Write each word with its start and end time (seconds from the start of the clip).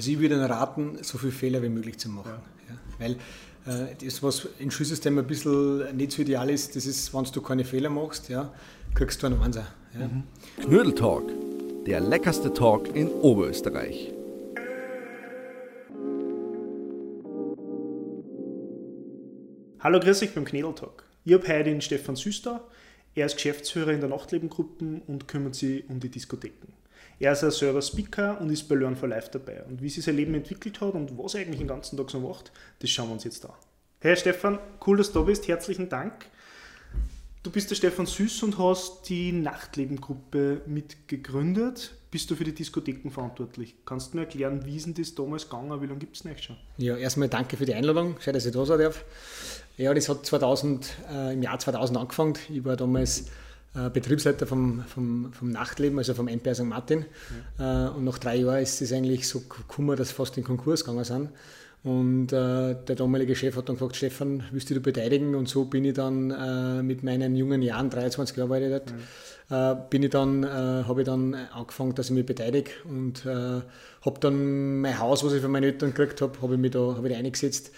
Also 0.00 0.12
ich 0.12 0.18
würde 0.18 0.36
Ihnen 0.36 0.44
raten, 0.44 0.96
so 1.02 1.18
viele 1.18 1.30
Fehler 1.30 1.62
wie 1.62 1.68
möglich 1.68 1.98
zu 1.98 2.08
machen. 2.08 2.32
Ja. 2.32 2.74
Ja, 2.74 2.78
weil 2.98 3.12
äh, 3.66 3.94
das, 4.02 4.22
was 4.22 4.48
im 4.58 4.70
Schulsystem 4.70 5.18
ein 5.18 5.26
bisschen 5.26 5.94
nicht 5.94 6.12
so 6.12 6.22
ideal 6.22 6.48
ist, 6.48 6.74
das 6.74 6.86
ist, 6.86 7.12
wenn 7.12 7.24
du 7.24 7.42
keine 7.42 7.64
Fehler 7.64 7.90
machst, 7.90 8.30
ja, 8.30 8.50
kriegst 8.94 9.22
du 9.22 9.26
einen 9.26 9.42
Einser. 9.42 9.66
Ja. 9.92 10.08
Mhm. 10.08 10.22
Knödeltalk, 10.64 11.24
der 11.84 12.00
leckerste 12.00 12.50
Talk 12.54 12.96
in 12.96 13.08
Oberösterreich. 13.08 14.10
Hallo, 19.80 20.00
grüß 20.00 20.22
euch 20.22 20.34
beim 20.34 20.46
Knödeltalk. 20.46 21.04
Ich 21.26 21.34
habe 21.34 21.46
heute 21.46 21.64
den 21.64 21.82
Stefan 21.82 22.16
Süster. 22.16 22.66
Er 23.14 23.26
ist 23.26 23.34
Geschäftsführer 23.34 23.92
in 23.92 24.00
der 24.00 24.08
Nachtlebengruppen 24.08 25.02
und 25.06 25.28
kümmert 25.28 25.56
sich 25.56 25.84
um 25.90 26.00
die 26.00 26.08
Diskotheken. 26.08 26.79
Er 27.20 27.32
ist 27.32 27.44
ein 27.44 27.50
selber 27.50 27.82
Speaker 27.82 28.40
und 28.40 28.48
ist 28.50 28.66
bei 28.66 28.74
Learn 28.74 28.96
for 28.96 29.06
Life 29.06 29.28
dabei. 29.30 29.62
Und 29.64 29.82
wie 29.82 29.90
sich 29.90 30.02
sein 30.02 30.16
Leben 30.16 30.34
entwickelt 30.34 30.80
hat 30.80 30.94
und 30.94 31.18
was 31.18 31.34
er 31.34 31.42
eigentlich 31.42 31.58
den 31.58 31.68
ganzen 31.68 31.98
Tag 31.98 32.10
so 32.10 32.18
macht, 32.18 32.50
das 32.78 32.88
schauen 32.88 33.08
wir 33.08 33.12
uns 33.12 33.24
jetzt 33.24 33.44
an. 33.44 33.52
Hey 34.00 34.16
Stefan, 34.16 34.58
cool, 34.86 34.96
dass 34.96 35.12
du 35.12 35.18
da 35.18 35.26
bist. 35.26 35.46
Herzlichen 35.46 35.90
Dank. 35.90 36.14
Du 37.42 37.50
bist 37.50 37.68
der 37.68 37.74
Stefan 37.74 38.06
Süß 38.06 38.42
und 38.44 38.58
hast 38.58 39.10
die 39.10 39.32
Nachtlebengruppe 39.32 40.62
mitgegründet. 40.64 41.92
Bist 42.10 42.30
du 42.30 42.36
für 42.36 42.44
die 42.44 42.54
Diskotheken 42.54 43.10
verantwortlich? 43.10 43.74
Kannst 43.84 44.12
du 44.12 44.16
mir 44.16 44.24
erklären, 44.24 44.64
wie 44.64 44.76
ist 44.76 44.98
das 44.98 45.14
damals 45.14 45.44
gegangen? 45.44 45.78
Wie 45.82 45.86
lange 45.86 45.98
gibt 45.98 46.16
es 46.16 46.24
nicht 46.24 46.42
schon? 46.42 46.56
Ja, 46.78 46.96
erstmal 46.96 47.28
danke 47.28 47.58
für 47.58 47.66
die 47.66 47.74
Einladung. 47.74 48.16
Schön, 48.20 48.32
dass 48.32 48.46
ich 48.46 48.52
da 48.52 48.64
sein 48.64 48.78
darf. 48.78 49.04
Ja, 49.76 49.92
das 49.92 50.08
hat 50.08 50.24
2000, 50.24 50.96
äh, 51.12 51.34
im 51.34 51.42
Jahr 51.42 51.58
2000 51.58 51.98
angefangen. 51.98 52.34
Ich 52.48 52.64
war 52.64 52.76
damals 52.76 53.26
Betriebsleiter 53.72 54.48
vom, 54.48 54.82
vom, 54.82 55.32
vom, 55.32 55.50
Nachtleben, 55.50 55.98
also 55.98 56.12
vom 56.14 56.26
MPR 56.26 56.56
St. 56.56 56.64
Martin. 56.64 57.04
Ja. 57.58 57.86
Äh, 57.86 57.90
und 57.90 58.04
nach 58.04 58.18
drei 58.18 58.36
Jahren 58.36 58.62
ist 58.62 58.82
es 58.82 58.92
eigentlich 58.92 59.28
so 59.28 59.40
gekommen, 59.40 59.96
dass 59.96 60.10
fast 60.10 60.36
in 60.38 60.44
Konkurs 60.44 60.84
gegangen 60.84 61.04
sind. 61.04 61.28
Und 61.82 62.32
äh, 62.32 62.74
der 62.74 62.96
damalige 62.96 63.34
Chef 63.34 63.56
hat 63.56 63.68
dann 63.68 63.76
gefragt, 63.76 63.96
Stefan, 63.96 64.42
willst 64.50 64.68
du 64.68 64.74
dich 64.74 64.82
beteiligen? 64.82 65.34
Und 65.34 65.48
so 65.48 65.64
bin 65.64 65.84
ich 65.84 65.94
dann 65.94 66.30
äh, 66.30 66.82
mit 66.82 67.02
meinen 67.02 67.36
jungen 67.36 67.62
Jahren, 67.62 67.88
23 67.88 68.36
Jahre 68.36 68.68
dort, 68.68 68.92
ja. 69.48 69.72
äh, 69.72 69.76
bin 69.88 70.02
ich 70.02 70.10
dann, 70.10 70.42
äh, 70.42 70.46
habe 70.48 71.00
ich 71.00 71.06
dann 71.06 71.34
angefangen, 71.34 71.94
dass 71.94 72.10
ich 72.10 72.12
mich 72.12 72.26
beteilige 72.26 72.72
und 72.84 73.24
äh, 73.24 73.62
habe 74.02 74.20
dann 74.20 74.80
mein 74.80 74.98
Haus, 74.98 75.24
was 75.24 75.32
ich 75.32 75.40
von 75.40 75.50
meinen 75.50 75.64
Eltern 75.64 75.94
gekriegt 75.94 76.20
habe, 76.20 76.42
habe 76.42 76.54
ich 76.54 76.60
mich 76.60 76.72
da, 76.72 76.96
habe 76.96 77.08
ich 77.08 77.14
da 77.14 77.18
eingesetzt. 77.18 77.72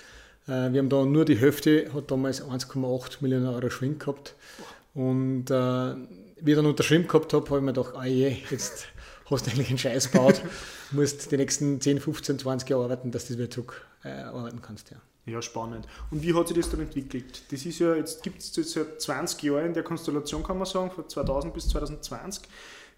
wir 0.47 0.55
haben 0.55 0.89
da 0.89 1.05
nur 1.05 1.25
die 1.25 1.37
Hälfte, 1.37 1.87
hat 1.95 2.11
damals 2.11 2.43
1,8 2.43 3.19
Millionen 3.21 3.47
Euro 3.47 3.71
Schwing 3.71 4.01
gehabt. 4.01 4.35
Boah. 4.59 4.67
Und 4.95 5.51
äh, 5.51 5.95
wie 6.41 6.51
ich 6.51 6.57
dann 6.57 6.67
unterschrieben 6.67 7.07
gehabt 7.07 7.33
habe, 7.33 7.47
habe 7.47 7.59
ich 7.59 7.65
mir 7.65 7.73
gedacht, 7.73 7.95
oh 7.97 8.03
je, 8.03 8.37
jetzt 8.51 8.87
hast 9.31 9.47
du 9.47 9.51
eigentlich 9.51 9.69
einen 9.69 9.79
Scheiß 9.79 10.11
gebaut, 10.11 10.43
musst 10.91 11.31
die 11.33 11.37
nächsten 11.37 11.81
10, 11.81 12.01
15, 12.01 12.39
20 12.39 12.69
Jahre 12.69 12.85
arbeiten, 12.85 13.11
dass 13.11 13.27
du 13.27 13.35
das 13.35 13.39
wieder 13.39 13.51
zurück 13.51 13.87
äh, 14.05 14.11
arbeiten 14.11 14.61
kannst. 14.61 14.91
Ja. 14.91 14.99
Ja, 15.25 15.41
spannend. 15.41 15.87
Und 16.11 16.23
wie 16.23 16.35
hat 16.35 16.49
sich 16.49 16.57
das 16.57 16.71
dann 16.71 16.81
entwickelt? 16.81 17.43
Das 17.53 17.65
ist 17.65 17.79
ja, 17.79 17.95
jetzt 17.95 18.25
gibt 18.25 18.43
es 18.43 18.57
jetzt 18.57 18.73
seit 18.73 19.01
20 19.01 19.41
Jahren 19.45 19.67
in 19.67 19.75
der 19.75 19.85
Konstellation, 19.85 20.43
kann 20.43 20.59
man 20.59 20.67
sagen, 20.67 20.91
von 20.91 21.09
2000 21.09 21.55
bis 21.55 21.69
2020. 21.69 22.43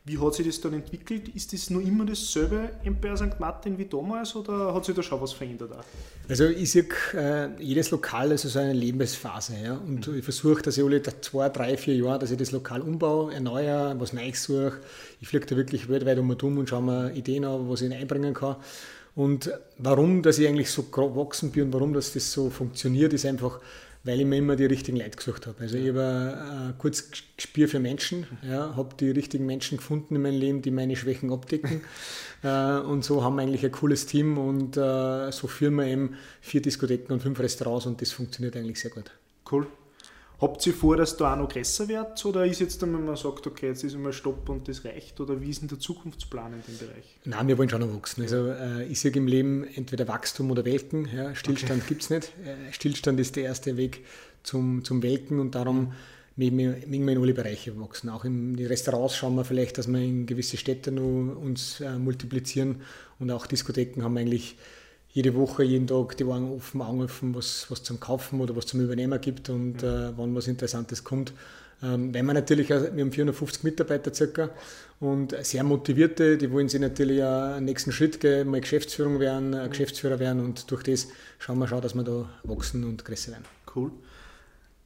Wie 0.06 0.18
hat 0.18 0.34
sich 0.34 0.46
das 0.46 0.60
dann 0.60 0.74
entwickelt? 0.74 1.28
Ist 1.34 1.54
das 1.54 1.70
nur 1.70 1.80
immer 1.80 2.04
dasselbe 2.04 2.72
MPR 2.84 3.16
St. 3.16 3.40
Martin 3.40 3.78
wie 3.78 3.86
damals 3.86 4.36
oder 4.36 4.74
hat 4.74 4.84
sich 4.84 4.94
da 4.94 5.02
schon 5.02 5.18
was 5.18 5.32
verändert? 5.32 5.72
Auch? 5.72 5.82
Also 6.28 6.44
ich 6.44 6.72
sehe 6.72 6.86
äh, 7.14 7.48
jedes 7.58 7.90
Lokal 7.90 8.30
also 8.30 8.50
so 8.50 8.58
eine 8.58 8.74
Lebensphase. 8.74 9.54
Ja? 9.64 9.76
Und 9.76 10.06
mhm. 10.06 10.18
ich 10.18 10.24
versuche, 10.24 10.60
dass 10.60 10.76
ich 10.76 10.84
alle 10.84 11.02
zwei, 11.02 11.48
drei, 11.48 11.78
vier 11.78 11.96
Jahre, 11.96 12.18
dass 12.18 12.30
ich 12.30 12.36
das 12.36 12.52
Lokal 12.52 12.82
umbaue, 12.82 13.32
erneuere, 13.32 13.98
was 13.98 14.12
Neues 14.12 14.42
suche. 14.42 14.74
Ich 15.22 15.28
fliege 15.28 15.46
da 15.46 15.56
wirklich 15.56 15.88
weltweit 15.88 16.18
um 16.18 16.28
und 16.28 16.42
um 16.42 16.58
und 16.58 16.68
schaue 16.68 16.82
mir 16.82 17.14
Ideen 17.14 17.46
an, 17.46 17.70
was 17.70 17.80
ich 17.80 17.90
einbringen 17.90 18.34
kann. 18.34 18.56
Und 19.14 19.50
warum, 19.78 20.22
dass 20.22 20.38
ich 20.38 20.46
eigentlich 20.46 20.70
so 20.70 20.82
gewachsen 20.82 21.50
bin 21.50 21.62
und 21.62 21.72
warum 21.72 21.94
dass 21.94 22.12
das 22.12 22.30
so 22.30 22.50
funktioniert, 22.50 23.14
ist 23.14 23.24
einfach, 23.24 23.58
weil 24.04 24.20
ich 24.20 24.26
mir 24.26 24.36
immer 24.36 24.54
die 24.54 24.66
richtigen 24.66 24.98
Leute 24.98 25.16
gesucht 25.16 25.46
habe. 25.46 25.60
Also 25.60 25.76
ich 25.78 25.88
habe 25.88 26.70
ein 26.70 26.78
kurzes 26.78 27.10
Gespür 27.36 27.68
für 27.68 27.80
Menschen, 27.80 28.26
ja, 28.42 28.76
habe 28.76 28.94
die 29.00 29.10
richtigen 29.10 29.46
Menschen 29.46 29.78
gefunden 29.78 30.14
in 30.14 30.22
meinem 30.22 30.38
Leben, 30.38 30.62
die 30.62 30.70
meine 30.70 30.94
Schwächen 30.94 31.32
abdecken. 31.32 31.80
äh, 32.42 32.78
und 32.78 33.04
so 33.04 33.24
haben 33.24 33.36
wir 33.36 33.42
eigentlich 33.42 33.64
ein 33.64 33.72
cooles 33.72 34.06
Team 34.06 34.38
und 34.38 34.76
äh, 34.76 35.32
so 35.32 35.48
führen 35.48 35.74
wir 35.76 35.86
eben 35.86 36.16
vier 36.40 36.60
Diskotheken 36.60 37.14
und 37.14 37.20
fünf 37.20 37.40
Restaurants 37.40 37.86
und 37.86 38.00
das 38.00 38.12
funktioniert 38.12 38.56
eigentlich 38.56 38.80
sehr 38.80 38.90
gut. 38.90 39.10
Cool. 39.50 39.66
Habt 40.40 40.66
ihr 40.66 40.74
vor, 40.74 40.96
dass 40.96 41.16
da 41.16 41.32
auch 41.32 41.38
noch 41.38 41.48
größer 41.48 41.88
wird? 41.88 42.24
Oder 42.26 42.44
ist 42.44 42.60
jetzt 42.60 42.82
dann, 42.82 42.92
wenn 42.92 43.04
man 43.04 43.16
sagt, 43.16 43.46
okay, 43.46 43.68
jetzt 43.68 43.84
ist 43.84 43.94
einmal 43.94 44.12
Stopp 44.12 44.48
und 44.48 44.66
das 44.68 44.84
reicht? 44.84 45.20
Oder 45.20 45.40
wie 45.40 45.50
ist 45.50 45.60
denn 45.60 45.68
der 45.68 45.78
Zukunftsplan 45.78 46.52
in 46.54 46.62
dem 46.66 46.78
Bereich? 46.78 47.16
Nein, 47.24 47.48
wir 47.48 47.56
wollen 47.56 47.68
schon 47.68 47.80
noch 47.80 47.94
wachsen. 47.94 48.22
Also 48.22 48.48
äh, 48.48 48.84
ich 48.84 49.00
sehe 49.00 49.12
im 49.12 49.28
Leben 49.28 49.64
entweder 49.64 50.08
Wachstum 50.08 50.50
oder 50.50 50.64
Welken. 50.64 51.08
Ja, 51.14 51.34
Stillstand 51.34 51.82
okay. 51.82 51.88
gibt 51.88 52.02
es 52.02 52.10
nicht. 52.10 52.32
Äh, 52.44 52.72
Stillstand 52.72 53.20
ist 53.20 53.36
der 53.36 53.44
erste 53.44 53.76
Weg 53.76 54.04
zum, 54.42 54.84
zum 54.84 55.02
Welken 55.02 55.38
und 55.38 55.54
darum 55.54 55.92
müssen 56.36 56.58
wir 56.58 56.84
in 56.84 57.08
alle 57.08 57.32
Bereiche 57.34 57.78
wachsen. 57.78 58.08
Auch 58.08 58.24
in 58.24 58.56
die 58.56 58.66
Restaurants 58.66 59.16
schauen 59.16 59.36
wir 59.36 59.44
vielleicht, 59.44 59.78
dass 59.78 59.86
wir 59.86 60.00
in 60.00 60.26
gewisse 60.26 60.56
Städte 60.56 60.90
noch 60.90 61.36
uns 61.36 61.80
äh, 61.80 61.96
multiplizieren 61.96 62.82
und 63.18 63.30
auch 63.30 63.46
Diskotheken 63.46 64.02
haben 64.02 64.16
eigentlich 64.16 64.56
jede 65.14 65.34
Woche, 65.34 65.62
jeden 65.62 65.86
Tag 65.86 66.16
die 66.16 66.26
Wagen 66.26 66.52
offen 66.52 66.82
anrufen, 66.82 67.34
was, 67.36 67.66
was 67.70 67.84
zum 67.84 68.00
Kaufen 68.00 68.40
oder 68.40 68.54
was 68.56 68.66
zum 68.66 68.80
Übernehmen 68.80 69.20
gibt 69.20 69.48
und 69.48 69.82
mhm. 69.82 69.88
äh, 69.88 70.18
wann 70.18 70.34
was 70.34 70.48
Interessantes 70.48 71.04
kommt. 71.04 71.32
Ähm, 71.82 72.12
wenn 72.12 72.26
man 72.26 72.34
natürlich, 72.34 72.68
wir 72.68 72.76
haben 72.76 73.12
450 73.12 73.62
Mitarbeiter 73.62 74.12
circa 74.12 74.50
und 74.98 75.34
sehr 75.42 75.62
motivierte, 75.62 76.36
die 76.36 76.50
wollen 76.50 76.68
sich 76.68 76.80
natürlich 76.80 77.22
einen 77.22 77.64
nächsten 77.64 77.92
Schritt 77.92 78.18
gehen, 78.18 78.48
mal 78.48 78.60
Geschäftsführung 78.60 79.20
werden, 79.20 79.50
mhm. 79.50 79.70
Geschäftsführer 79.70 80.18
werden 80.18 80.44
und 80.44 80.68
durch 80.70 80.82
das 80.82 81.06
schauen 81.38 81.58
wir 81.58 81.68
schon, 81.68 81.80
dass 81.80 81.94
wir 81.94 82.02
da 82.02 82.28
wachsen 82.42 82.82
und 82.82 83.04
größer 83.04 83.30
werden. 83.30 83.44
Cool. 83.74 83.92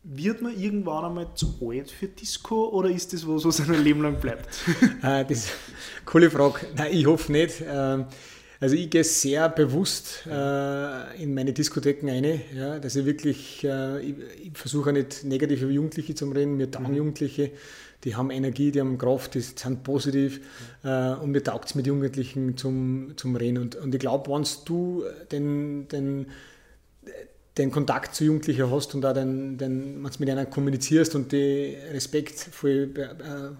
Wird 0.04 0.42
man 0.42 0.58
irgendwann 0.58 1.06
einmal 1.06 1.28
zu 1.34 1.58
alt 1.62 1.90
für 1.90 2.06
Disco 2.06 2.68
oder 2.68 2.90
ist 2.90 3.14
das 3.14 3.26
was, 3.26 3.46
was 3.46 3.60
ein 3.60 3.82
Leben 3.82 4.02
lang 4.02 4.20
bleibt? 4.20 4.46
Äh, 5.02 5.24
das 5.24 5.38
ist 5.38 5.48
eine 5.48 6.04
coole 6.04 6.30
Frage. 6.30 6.66
Nein, 6.76 6.92
ich 6.92 7.06
hoffe 7.06 7.32
nicht. 7.32 7.62
Ähm, 7.66 8.06
also 8.60 8.74
ich 8.74 8.90
gehe 8.90 9.04
sehr 9.04 9.48
bewusst 9.48 10.26
äh, 10.26 11.22
in 11.22 11.32
meine 11.32 11.52
Diskotheken 11.52 12.10
ein, 12.10 12.40
ja, 12.56 12.78
dass 12.80 12.96
ich 12.96 13.04
wirklich, 13.04 13.64
äh, 13.64 14.00
ich, 14.00 14.14
ich 14.46 14.58
versuche 14.58 14.92
nicht 14.92 15.24
negativ 15.24 15.62
über 15.62 15.70
Jugendliche 15.70 16.14
zu 16.14 16.28
reden, 16.30 16.56
mir 16.56 16.70
taugen 16.70 16.90
mhm. 16.90 16.96
Jugendliche, 16.96 17.52
die 18.04 18.16
haben 18.16 18.30
Energie, 18.30 18.72
die 18.72 18.80
haben 18.80 18.98
Kraft, 18.98 19.34
die 19.34 19.40
sind 19.40 19.84
positiv 19.84 20.40
äh, 20.82 21.12
und 21.14 21.30
mir 21.30 21.42
taugt 21.42 21.68
es 21.68 21.74
mit 21.76 21.86
Jugendlichen 21.86 22.56
zum, 22.56 23.12
zum 23.16 23.36
Reden. 23.36 23.58
Und, 23.58 23.76
und 23.76 23.94
ich 23.94 24.00
glaube, 24.00 24.30
wenn 24.30 24.44
du 24.64 25.04
den, 25.30 25.88
den, 25.88 26.26
den 27.56 27.70
Kontakt 27.70 28.14
zu 28.14 28.24
Jugendlichen 28.24 28.70
hast 28.70 28.94
und 28.94 29.04
auch 29.04 29.14
den, 29.14 29.56
den, 29.56 30.02
wenn 30.02 30.10
du 30.10 30.18
mit 30.18 30.28
ihnen 30.28 30.50
kommunizierst 30.50 31.14
und 31.14 31.30
die 31.30 31.76
respektvoll 31.92 32.90
äh, 32.96 33.02
äh 33.02 33.50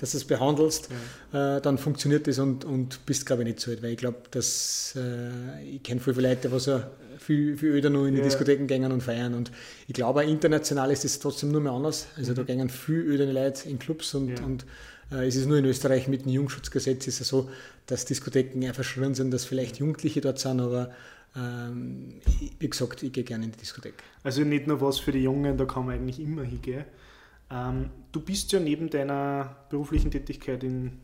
dass 0.00 0.12
du 0.12 0.16
es 0.16 0.24
behandelst, 0.24 0.88
ja. 1.32 1.56
äh, 1.56 1.60
dann 1.60 1.76
funktioniert 1.76 2.26
das 2.26 2.38
und, 2.38 2.64
und 2.64 3.04
bist, 3.04 3.26
glaube 3.26 3.42
ich, 3.42 3.48
nicht 3.48 3.60
so 3.60 3.70
alt. 3.70 3.82
Weil 3.82 3.90
ich 3.90 3.98
glaube, 3.98 4.18
dass 4.30 4.94
äh, 4.96 5.62
ich 5.76 5.82
kenne 5.82 6.00
viele 6.00 6.20
Leute, 6.22 6.48
die 6.48 6.58
so 6.58 6.80
viel, 7.18 7.56
viel 7.58 7.68
öder 7.68 7.90
noch 7.90 8.06
in 8.06 8.14
die 8.14 8.20
ja. 8.20 8.24
Diskotheken 8.24 8.66
gehen 8.66 8.90
und 8.90 9.02
feiern. 9.02 9.34
Und 9.34 9.52
ich 9.86 9.94
glaube, 9.94 10.24
international 10.24 10.90
ist 10.90 11.04
das 11.04 11.18
trotzdem 11.18 11.52
nur 11.52 11.60
mehr 11.60 11.72
anders. 11.72 12.06
Also 12.16 12.32
mhm. 12.32 12.36
da 12.36 12.42
gehen 12.44 12.68
viel 12.70 13.00
ödere 13.00 13.32
Leute 13.32 13.68
in 13.68 13.78
Clubs 13.78 14.14
und, 14.14 14.38
ja. 14.38 14.44
und 14.44 14.64
äh, 15.12 15.26
es 15.26 15.36
ist 15.36 15.46
nur 15.46 15.58
in 15.58 15.66
Österreich 15.66 16.08
mit 16.08 16.24
dem 16.24 16.32
Jugendschutzgesetz 16.32 17.06
ist 17.06 17.20
es 17.20 17.28
so, 17.28 17.50
dass 17.86 18.06
Diskotheken 18.06 18.62
eher 18.62 18.74
verschrien 18.74 19.14
sind, 19.14 19.32
dass 19.32 19.44
vielleicht 19.44 19.78
Jugendliche 19.78 20.22
dort 20.22 20.38
sind, 20.38 20.60
aber 20.60 20.90
ähm, 21.36 22.20
wie 22.58 22.68
gesagt, 22.68 23.02
ich 23.02 23.12
gehe 23.12 23.24
gerne 23.24 23.44
in 23.44 23.52
die 23.52 23.58
Diskothek. 23.58 23.94
Also 24.24 24.42
nicht 24.42 24.66
nur 24.66 24.80
was 24.80 24.98
für 24.98 25.12
die 25.12 25.22
Jungen, 25.22 25.56
da 25.56 25.64
kann 25.64 25.86
man 25.86 25.96
eigentlich 25.96 26.20
immer 26.20 26.42
hingehen. 26.42 26.84
Ähm, 27.50 27.90
du 28.12 28.20
bist 28.20 28.52
ja 28.52 28.60
neben 28.60 28.90
deiner 28.90 29.56
beruflichen 29.68 30.10
Tätigkeit 30.10 30.62
in 30.62 30.98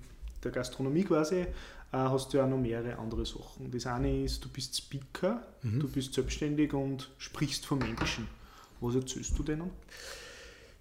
der 0.44 0.52
Gastronomie 0.52 1.04
quasi, 1.04 1.36
äh, 1.36 1.46
hast 1.92 2.32
du 2.32 2.38
ja 2.38 2.46
noch 2.46 2.58
mehrere 2.58 2.98
andere 2.98 3.26
Sachen. 3.26 3.70
Das 3.70 3.86
eine 3.86 4.24
ist, 4.24 4.44
du 4.44 4.48
bist 4.48 4.76
Speaker, 4.76 5.42
mhm. 5.62 5.80
du 5.80 5.88
bist 5.88 6.14
selbstständig 6.14 6.72
und 6.72 7.10
sprichst 7.18 7.66
von 7.66 7.78
Menschen. 7.78 8.28
Was 8.80 8.94
erzählst 8.94 9.38
du 9.38 9.42
denen? 9.42 9.70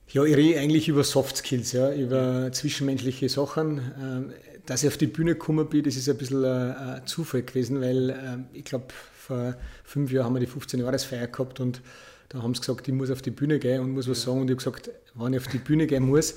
Ja, 0.09 0.23
ich 0.23 0.35
rede 0.35 0.59
eigentlich 0.59 0.87
über 0.87 1.03
Soft 1.03 1.37
Skills, 1.37 1.71
ja, 1.71 1.91
über 1.91 2.51
zwischenmenschliche 2.51 3.27
Sachen. 3.29 3.81
Ähm, 3.99 4.33
dass 4.65 4.83
ich 4.83 4.87
auf 4.87 4.97
die 4.97 5.07
Bühne 5.07 5.33
gekommen 5.33 5.67
bin, 5.69 5.83
das 5.83 5.95
ist 5.95 6.09
ein 6.09 6.17
bisschen 6.17 6.43
ein 6.43 7.05
Zufall 7.05 7.43
gewesen, 7.43 7.81
weil 7.81 8.09
ähm, 8.09 8.45
ich 8.53 8.65
glaube, 8.65 8.87
vor 9.15 9.55
fünf 9.83 10.11
Jahren 10.11 10.25
haben 10.25 10.35
wir 10.35 10.39
die 10.39 10.47
15-Jahresfeier 10.47 11.27
gehabt 11.27 11.59
und 11.59 11.81
da 12.29 12.41
haben 12.41 12.53
sie 12.53 12.61
gesagt, 12.61 12.87
ich 12.87 12.93
muss 12.93 13.11
auf 13.11 13.21
die 13.21 13.31
Bühne 13.31 13.59
gehen 13.59 13.81
und 13.81 13.91
muss 13.91 14.09
was 14.09 14.21
sagen. 14.21 14.41
Und 14.41 14.49
ich 14.49 14.57
habe 14.65 14.77
gesagt, 14.77 14.91
wenn 15.13 15.33
ich 15.33 15.39
auf 15.39 15.47
die 15.47 15.57
Bühne 15.57 15.87
gehen 15.87 16.05
muss, 16.05 16.35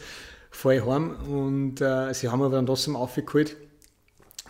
fahre 0.50 0.76
ich 0.76 0.86
heim. 0.86 1.16
Und 1.28 1.80
äh, 1.80 2.12
sie 2.12 2.28
haben 2.28 2.42
aber 2.42 2.56
dann 2.56 2.66
trotzdem 2.66 2.96
aufgeholt. 2.96 3.56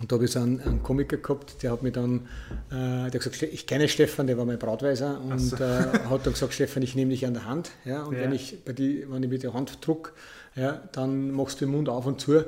Und 0.00 0.12
da 0.12 0.14
habe 0.14 0.26
ich 0.26 0.30
so 0.30 0.38
einen, 0.40 0.60
einen, 0.60 0.82
Komiker 0.82 1.16
gehabt, 1.16 1.62
der 1.62 1.72
hat 1.72 1.82
mir 1.82 1.90
dann, 1.90 2.28
äh, 2.70 2.70
der 2.70 3.04
hat 3.06 3.12
gesagt, 3.12 3.42
ich 3.42 3.66
kenne 3.66 3.88
Stefan, 3.88 4.28
der 4.28 4.38
war 4.38 4.44
mein 4.44 4.58
Brautweiser 4.58 5.20
und 5.20 5.40
so. 5.40 5.56
äh, 5.56 5.58
hat 5.58 6.24
dann 6.24 6.34
gesagt, 6.34 6.54
Stefan, 6.54 6.84
ich 6.84 6.94
nehme 6.94 7.10
dich 7.10 7.26
an 7.26 7.34
der 7.34 7.46
Hand. 7.46 7.72
Ja, 7.84 8.04
und 8.04 8.14
ja. 8.14 8.22
wenn 8.22 8.32
ich 8.32 8.64
bei 8.64 8.72
die, 8.72 9.06
wenn 9.08 9.22
ich 9.24 9.28
mit 9.28 9.42
der 9.42 9.54
Hand 9.54 9.84
druck, 9.84 10.12
ja, 10.54 10.82
dann 10.92 11.32
machst 11.32 11.60
du 11.60 11.64
den 11.64 11.72
Mund 11.72 11.88
auf 11.88 12.06
und 12.06 12.20
zu. 12.20 12.44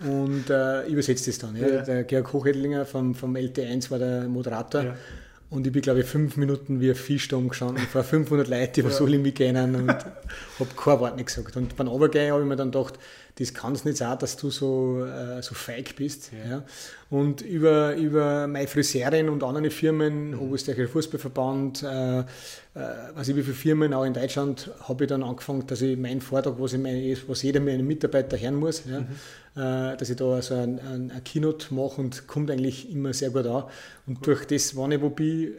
und 0.00 0.50
äh, 0.50 0.86
übersetzt 0.88 1.28
es 1.28 1.38
dann. 1.38 1.56
Ja. 1.56 1.68
Ja. 1.68 1.82
Der 1.82 2.04
Georg 2.04 2.32
Hochedlinger 2.32 2.84
vom, 2.84 3.14
vom 3.14 3.34
LT1 3.34 3.90
war 3.90 3.98
der 3.98 4.28
Moderator. 4.28 4.96
Ja. 5.50 5.56
Und 5.56 5.66
ich 5.66 5.72
bin, 5.72 5.82
glaube 5.82 6.00
ich, 6.00 6.06
fünf 6.06 6.36
Minuten 6.36 6.80
wie 6.80 6.90
ein 6.90 6.94
Fisch 6.94 7.28
da 7.28 7.36
umgestanden 7.36 7.86
vor 7.86 8.04
500 8.04 8.48
Leuten, 8.48 8.72
die 8.74 8.84
was 8.84 8.98
soll 8.98 9.14
ich 9.14 9.20
mich 9.20 9.34
kennen 9.34 9.74
und 9.74 9.88
habe 9.90 10.74
kein 10.76 11.00
Wort 11.00 11.16
nicht 11.16 11.26
gesagt. 11.26 11.56
Und 11.56 11.76
beim 11.76 11.88
Runtergehen 11.88 12.32
habe 12.32 12.42
ich 12.42 12.48
mir 12.48 12.56
dann 12.56 12.70
gedacht, 12.70 12.98
das 13.36 13.54
kann 13.54 13.72
es 13.72 13.84
nicht 13.84 13.98
sein, 13.98 14.18
dass 14.18 14.36
du 14.36 14.50
so, 14.50 15.04
äh, 15.04 15.42
so 15.42 15.54
feig 15.54 15.96
bist. 15.96 16.32
Ja. 16.48 16.64
Und 17.10 17.40
über, 17.40 17.94
über 17.96 18.46
meine 18.46 18.66
Friseurin 18.68 19.30
und 19.30 19.42
andere 19.42 19.70
Firmen, 19.70 20.32
Mhm. 20.32 20.40
Oberösterreichischer 20.40 20.88
Fußballverband, 20.92 21.82
äh, 21.82 22.18
äh, 22.20 22.24
was 23.14 23.28
ich 23.28 23.36
wie 23.36 23.42
viele 23.42 23.54
Firmen 23.54 23.94
auch 23.94 24.04
in 24.04 24.12
Deutschland, 24.12 24.70
habe 24.86 25.04
ich 25.04 25.08
dann 25.08 25.22
angefangen, 25.22 25.66
dass 25.66 25.80
ich 25.80 25.96
meinen 25.96 26.20
Vortrag, 26.20 26.56
was, 26.58 26.74
ich 26.74 26.80
meine, 26.80 27.16
was 27.26 27.42
jeder 27.42 27.60
meiner 27.60 27.82
Mitarbeiter 27.82 28.36
hören 28.38 28.56
muss, 28.56 28.82
ja, 28.84 29.00
Mhm. 29.00 29.06
äh, 29.56 29.96
dass 29.96 30.10
ich 30.10 30.16
da 30.16 30.42
so 30.42 30.54
ein, 30.54 30.78
ein, 30.80 31.10
ein 31.10 31.24
Keynote 31.24 31.72
mache 31.72 31.98
und 32.00 32.26
kommt 32.26 32.50
eigentlich 32.50 32.92
immer 32.92 33.14
sehr 33.14 33.30
gut 33.30 33.46
an. 33.46 33.64
Und 34.06 34.26
durch 34.26 34.44
das, 34.46 34.76
wenn 34.76 34.92
ich 34.92 35.00
wo 35.00 35.08
bin, 35.08 35.52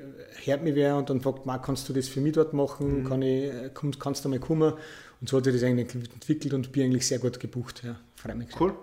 hört 0.45 0.63
mich 0.63 0.75
wer 0.75 0.97
und 0.97 1.09
dann 1.09 1.19
fragt, 1.19 1.47
Marc, 1.47 1.65
kannst 1.65 1.89
du 1.89 1.93
das 1.93 2.07
für 2.07 2.21
mich 2.21 2.33
dort 2.33 2.53
machen? 2.53 3.05
Kann 3.05 3.23
ich, 3.23 3.51
komm, 3.73 3.97
kannst 3.97 4.23
du 4.23 4.29
mal 4.29 4.39
kommen? 4.39 4.73
Und 5.19 5.27
so 5.27 5.37
hat 5.37 5.45
sich 5.45 5.53
das 5.53 5.63
eigentlich 5.63 5.93
entwickelt 6.13 6.53
und 6.53 6.71
bin 6.71 6.83
eigentlich 6.83 7.07
sehr 7.07 7.17
gut 7.19 7.39
gebucht. 7.39 7.81
Ja, 7.83 7.95
freue 8.15 8.35
mich. 8.35 8.49
Cool. 8.59 8.73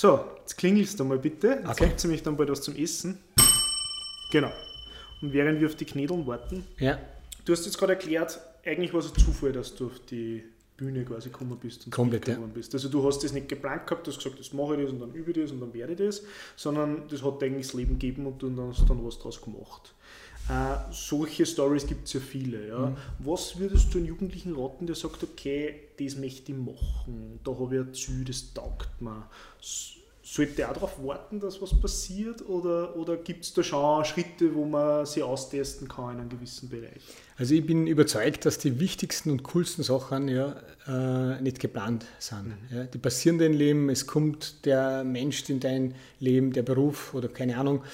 So, 0.00 0.24
jetzt 0.38 0.56
klingelst 0.56 1.00
du 1.00 1.04
mal 1.04 1.18
bitte. 1.18 1.48
Jetzt 1.48 1.70
Okay. 1.70 1.86
gibt 1.88 2.04
nämlich 2.04 2.22
dann 2.22 2.36
bald 2.36 2.48
was 2.50 2.62
zum 2.62 2.76
Essen. 2.76 3.18
Genau. 4.30 4.52
Und 5.20 5.32
während 5.32 5.58
wir 5.58 5.66
auf 5.66 5.74
die 5.74 5.86
Knädeln 5.86 6.24
warten, 6.24 6.64
Ja, 6.78 7.00
du 7.44 7.52
hast 7.52 7.64
jetzt 7.66 7.76
gerade 7.76 7.94
erklärt, 7.94 8.38
eigentlich 8.64 8.92
war 8.92 9.00
es 9.00 9.12
ein 9.12 9.18
Zufall, 9.18 9.50
dass 9.50 9.74
du 9.74 9.86
auf 9.86 9.98
die 10.08 10.44
Bühne 10.76 11.04
quasi 11.04 11.30
gekommen 11.30 11.58
bist 11.60 11.84
und 11.86 11.90
Komplett, 11.90 12.28
ja. 12.28 12.36
bist. 12.54 12.72
Also 12.74 12.88
du 12.88 13.04
hast 13.04 13.24
das 13.24 13.32
nicht 13.32 13.48
geplant 13.48 13.88
gehabt, 13.88 14.06
du 14.06 14.12
hast 14.12 14.18
gesagt, 14.18 14.38
das 14.38 14.52
mache 14.52 14.76
ich 14.76 14.82
das 14.82 14.92
und 14.92 15.00
dann 15.00 15.12
übe 15.14 15.32
ich 15.32 15.36
das 15.36 15.50
und 15.50 15.58
dann 15.58 15.74
werde 15.74 15.94
ich 15.94 15.98
das, 15.98 16.22
sondern 16.54 17.08
das 17.08 17.24
hat 17.24 17.42
eigentlich 17.42 17.66
das 17.66 17.74
Leben 17.74 17.98
gegeben 17.98 18.24
und 18.26 18.40
du 18.40 18.68
hast 18.68 18.88
dann 18.88 19.04
was 19.04 19.18
draus 19.18 19.42
gemacht. 19.42 19.92
Äh, 20.48 20.92
solche 20.92 21.44
Stories 21.44 21.86
gibt 21.86 22.06
es 22.06 22.14
ja 22.14 22.20
viele. 22.20 22.68
Ja. 22.68 22.78
Mhm. 22.86 22.96
Was 23.18 23.58
würdest 23.58 23.92
du 23.92 23.98
einem 23.98 24.08
Jugendlichen 24.08 24.54
raten, 24.56 24.86
der 24.86 24.96
sagt, 24.96 25.22
okay, 25.22 25.74
das 25.98 26.16
möchte 26.16 26.52
ich 26.52 26.58
machen, 26.58 27.40
da 27.44 27.52
habe 27.52 27.76
ich 27.76 27.80
ein 27.82 27.94
Ziel, 27.94 28.24
das 28.24 28.54
taugt 28.54 29.00
mir. 29.00 29.28
Sollte 30.22 30.62
er 30.62 30.70
auch 30.70 30.74
darauf 30.74 31.04
warten, 31.04 31.40
dass 31.40 31.60
was 31.62 31.78
passiert 31.80 32.46
oder, 32.46 32.96
oder 32.96 33.16
gibt 33.16 33.44
es 33.44 33.54
da 33.54 33.62
schon 33.62 34.04
Schritte, 34.04 34.54
wo 34.54 34.66
man 34.66 35.06
sich 35.06 35.22
austesten 35.22 35.88
kann 35.88 36.14
in 36.14 36.20
einem 36.20 36.28
gewissen 36.28 36.68
Bereich? 36.68 37.02
also 37.38 37.54
ich 37.54 37.64
bin 37.64 37.86
überzeugt, 37.86 38.44
dass 38.44 38.58
die 38.58 38.80
wichtigsten 38.80 39.30
und 39.30 39.44
coolsten 39.44 39.84
Sachen 39.84 40.28
ja, 40.28 40.56
äh, 40.88 41.40
nicht 41.40 41.60
geplant 41.60 42.04
sind. 42.18 42.56
Ja, 42.72 42.84
die 42.84 42.98
passieren 42.98 43.38
dein 43.38 43.52
Leben, 43.52 43.88
es 43.90 44.08
kommt 44.08 44.66
der 44.66 45.04
Mensch 45.04 45.48
in 45.48 45.60
dein 45.60 45.94
Leben, 46.18 46.52
der 46.52 46.62
Beruf 46.62 47.14
oder 47.14 47.28
keine 47.28 47.56
Ahnung. 47.56 47.84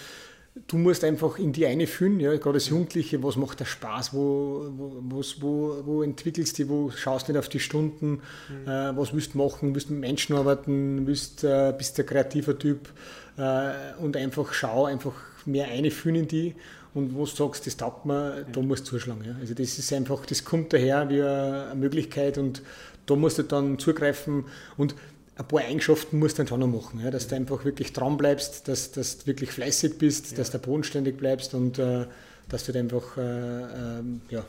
Du 0.69 0.79
musst 0.79 1.03
einfach 1.03 1.39
in 1.39 1.53
die 1.53 1.67
eine 1.67 1.89
fühlen, 1.89 2.21
ja, 2.21 2.31
gerade 2.37 2.55
als 2.55 2.69
Jugendliche, 2.69 3.21
was 3.25 3.35
macht 3.35 3.59
dir 3.59 3.65
Spaß, 3.65 4.15
wo, 4.15 4.69
wo, 4.77 5.21
wo, 5.41 5.77
wo 5.85 6.03
entwickelst 6.03 6.57
du 6.57 6.63
dich, 6.63 6.71
wo 6.71 6.91
schaust 6.91 7.27
du 7.27 7.33
nicht 7.33 7.41
auf 7.41 7.49
die 7.49 7.59
Stunden, 7.59 8.21
äh, 8.65 8.69
was 8.69 9.13
willst 9.13 9.35
du 9.35 9.39
machen, 9.39 9.75
willst 9.75 9.89
du 9.89 9.95
mit 9.95 10.03
Menschen 10.03 10.37
arbeiten, 10.37 11.09
willst, 11.09 11.43
äh, 11.43 11.75
bist 11.77 11.99
du 11.99 12.03
ein 12.03 12.07
kreativer 12.07 12.57
Typ? 12.57 12.89
Äh, 13.37 14.01
und 14.01 14.17
einfach 14.17 14.53
schau, 14.53 14.85
einfach 14.85 15.15
mehr 15.45 15.67
einfühlen 15.67 16.23
in 16.23 16.29
die. 16.29 16.55
Und 16.95 17.17
wo 17.17 17.25
du 17.25 17.31
sagst, 17.31 17.67
das 17.67 17.77
taugt 17.77 18.07
mir, 18.07 18.47
da 18.53 18.61
musst 18.61 18.87
du 18.87 18.91
zuschlagen. 18.91 19.25
Ja. 19.25 19.35
Also 19.41 19.55
das 19.55 19.77
ist 19.77 19.93
einfach, 19.93 20.25
das 20.27 20.45
kommt 20.45 20.73
daher 20.73 21.09
wie 21.09 21.21
eine 21.21 21.75
Möglichkeit 21.75 22.39
und 22.39 22.63
da 23.07 23.17
musst 23.17 23.39
du 23.39 23.43
dann 23.43 23.81
zugreifen. 23.81 24.45
Und 24.77 24.95
ein 25.37 25.49
paar 25.49 25.61
Eigenschaften 25.63 26.19
musst 26.19 26.39
du 26.39 26.43
dann 26.43 26.49
schon 26.49 26.61
noch 26.61 26.69
machen, 26.69 27.01
ja, 27.03 27.11
dass 27.11 27.27
du 27.29 27.35
einfach 27.35 27.65
wirklich 27.65 27.93
dran 27.93 28.17
bleibst, 28.17 28.69
dass, 28.69 28.93
dass 28.93 29.19
du 29.19 29.27
wirklich 29.27 29.51
fleißig 29.51 29.99
bist, 29.99 30.39
dass 30.39 30.51
du 30.51 30.59
bodenständig 30.59 31.17
bleibst 31.17 31.55
und 31.55 31.79
äh, 31.79 32.07
dass 32.49 32.65
du 32.65 32.73
dann 32.73 32.83
einfach, 32.83 33.17
äh, 33.17 33.21
ähm, 33.21 34.21
ja, 34.31 34.45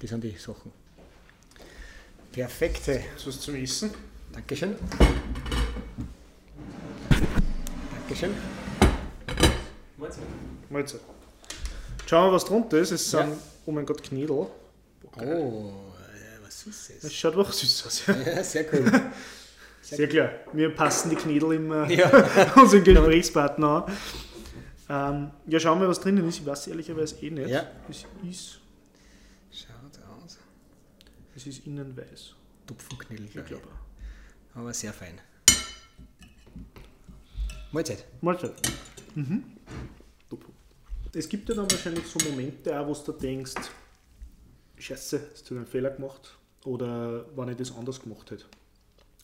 das 0.00 0.10
sind 0.10 0.22
die 0.22 0.36
Sachen. 0.38 0.70
Perfekte. 2.32 3.00
So 3.16 3.28
was 3.28 3.40
zum 3.40 3.56
Essen. 3.56 3.90
Dankeschön. 4.32 4.76
Dankeschön. 8.06 8.34
Mahlzeit. 10.70 11.00
Schauen 12.06 12.28
wir, 12.28 12.32
was 12.34 12.44
drunter 12.44 12.78
ist. 12.78 12.90
Es 12.92 13.10
sind, 13.10 13.20
Ja. 13.20 13.36
oh 13.66 13.72
mein 13.72 13.84
Gott, 13.86 14.02
Knädel. 14.02 14.30
Oh, 14.30 14.46
äh, 15.18 15.24
was 16.44 16.66
ist 16.66 16.90
Das 16.90 17.00
das? 17.02 17.12
schaut 17.14 17.36
auch 17.36 17.50
süß 17.52 17.86
aus. 17.86 18.02
Ja. 18.06 18.16
Ja, 18.36 18.44
sehr 18.44 18.64
cool. 18.72 18.90
Sehr 19.96 20.08
klar. 20.08 20.30
Wir 20.52 20.74
passen 20.74 21.10
die 21.10 21.16
Knädel 21.16 21.52
immer 21.52 21.88
Ja. 21.90 22.08
unseren 22.56 22.84
Gesprächspartner 22.84 23.86
an. 23.86 23.92
Ähm, 24.90 25.30
ja, 25.46 25.60
schauen 25.60 25.80
wir, 25.80 25.88
was 25.88 26.00
drinnen 26.00 26.26
ist. 26.28 26.38
Ich 26.38 26.46
weiß 26.46 26.66
ehrlicherweise 26.68 27.16
eh 27.24 27.30
nicht. 27.30 27.48
Ja. 27.48 27.66
Es 27.88 28.04
ist, 28.28 28.60
Schaut 29.50 29.98
aus. 30.24 30.38
es 31.36 31.46
ist 31.46 31.66
innen 31.66 31.96
weiß. 31.96 32.34
Tupfenknödel, 32.66 33.26
Ich 33.26 33.32
glaube 33.32 33.48
glaube. 33.48 33.68
ich. 33.68 34.56
Aber 34.56 34.72
sehr 34.74 34.92
fein. 34.92 35.20
Mahlzeit. 37.72 38.04
Mahlzeit. 38.20 38.54
Mhm. 39.14 39.44
Es 41.14 41.28
gibt 41.28 41.48
ja 41.48 41.54
dann 41.54 41.70
wahrscheinlich 41.70 42.06
so 42.06 42.18
Momente 42.30 42.78
auch, 42.78 42.86
wo 42.86 42.94
du 42.94 43.12
denkst, 43.12 43.54
Scheiße, 44.78 45.20
hast 45.32 45.50
du 45.50 45.56
einen 45.56 45.66
Fehler 45.66 45.90
gemacht? 45.90 46.36
Oder 46.64 47.24
wenn 47.36 47.48
ich 47.48 47.56
das 47.56 47.74
anders 47.74 48.00
gemacht 48.00 48.30
hätte. 48.30 48.44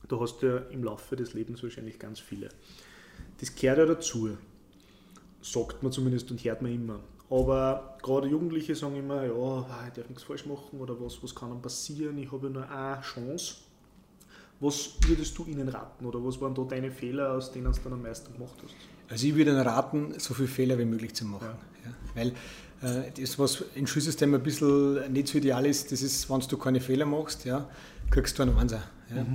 Da 0.08 0.20
hast 0.20 0.40
du 0.40 0.46
ja 0.46 0.56
im 0.70 0.84
Laufe 0.84 1.16
des 1.16 1.34
Lebens 1.34 1.62
wahrscheinlich 1.62 1.98
ganz 1.98 2.20
viele. 2.20 2.48
Das 3.40 3.54
gehört 3.54 3.78
ja 3.78 3.86
dazu. 3.86 4.36
Sagt 5.40 5.82
man 5.82 5.92
zumindest 5.92 6.30
und 6.30 6.42
hört 6.44 6.62
man 6.62 6.72
immer. 6.72 7.00
Aber 7.30 7.96
gerade 8.02 8.28
Jugendliche 8.28 8.74
sagen 8.74 8.96
immer, 8.96 9.24
ja, 9.24 9.86
ich 9.88 9.94
darf 9.94 10.08
nichts 10.08 10.22
falsch 10.24 10.46
machen 10.46 10.80
oder 10.80 11.00
was, 11.00 11.22
was 11.22 11.34
kann 11.34 11.50
dann 11.50 11.62
passieren, 11.62 12.18
ich 12.18 12.30
habe 12.30 12.46
ja 12.46 12.52
nur 12.52 12.70
eine 12.70 13.00
Chance. 13.00 13.56
Was 14.60 14.90
würdest 15.06 15.36
du 15.36 15.44
ihnen 15.46 15.68
raten 15.68 16.06
oder 16.06 16.24
was 16.24 16.40
waren 16.40 16.54
da 16.54 16.62
deine 16.62 16.90
Fehler, 16.90 17.32
aus 17.32 17.50
denen 17.50 17.72
du 17.72 17.78
dann 17.82 17.94
am 17.94 18.02
meisten 18.02 18.32
gemacht 18.32 18.54
hast? 18.62 18.74
Also 19.08 19.26
ich 19.26 19.34
würde 19.34 19.50
Ihnen 19.50 19.60
raten, 19.60 20.14
so 20.18 20.32
viele 20.32 20.48
Fehler 20.48 20.78
wie 20.78 20.84
möglich 20.84 21.14
zu 21.14 21.24
machen. 21.24 21.48
Ja. 21.84 21.92
Weil 22.14 22.28
äh, 22.82 23.10
das, 23.20 23.38
was 23.38 23.64
im 23.74 23.86
Schulsystem 23.86 24.34
ein 24.34 24.42
bisschen 24.42 25.12
nicht 25.12 25.28
so 25.28 25.38
ideal 25.38 25.66
ist, 25.66 25.92
das 25.92 26.02
ist, 26.02 26.30
wenn 26.30 26.40
du 26.40 26.56
keine 26.56 26.80
Fehler 26.80 27.04
machst, 27.04 27.44
ja, 27.44 27.68
kriegst 28.10 28.38
du 28.38 28.42
einen 28.42 28.56
Einser. 28.56 28.82
Ja. 29.14 29.26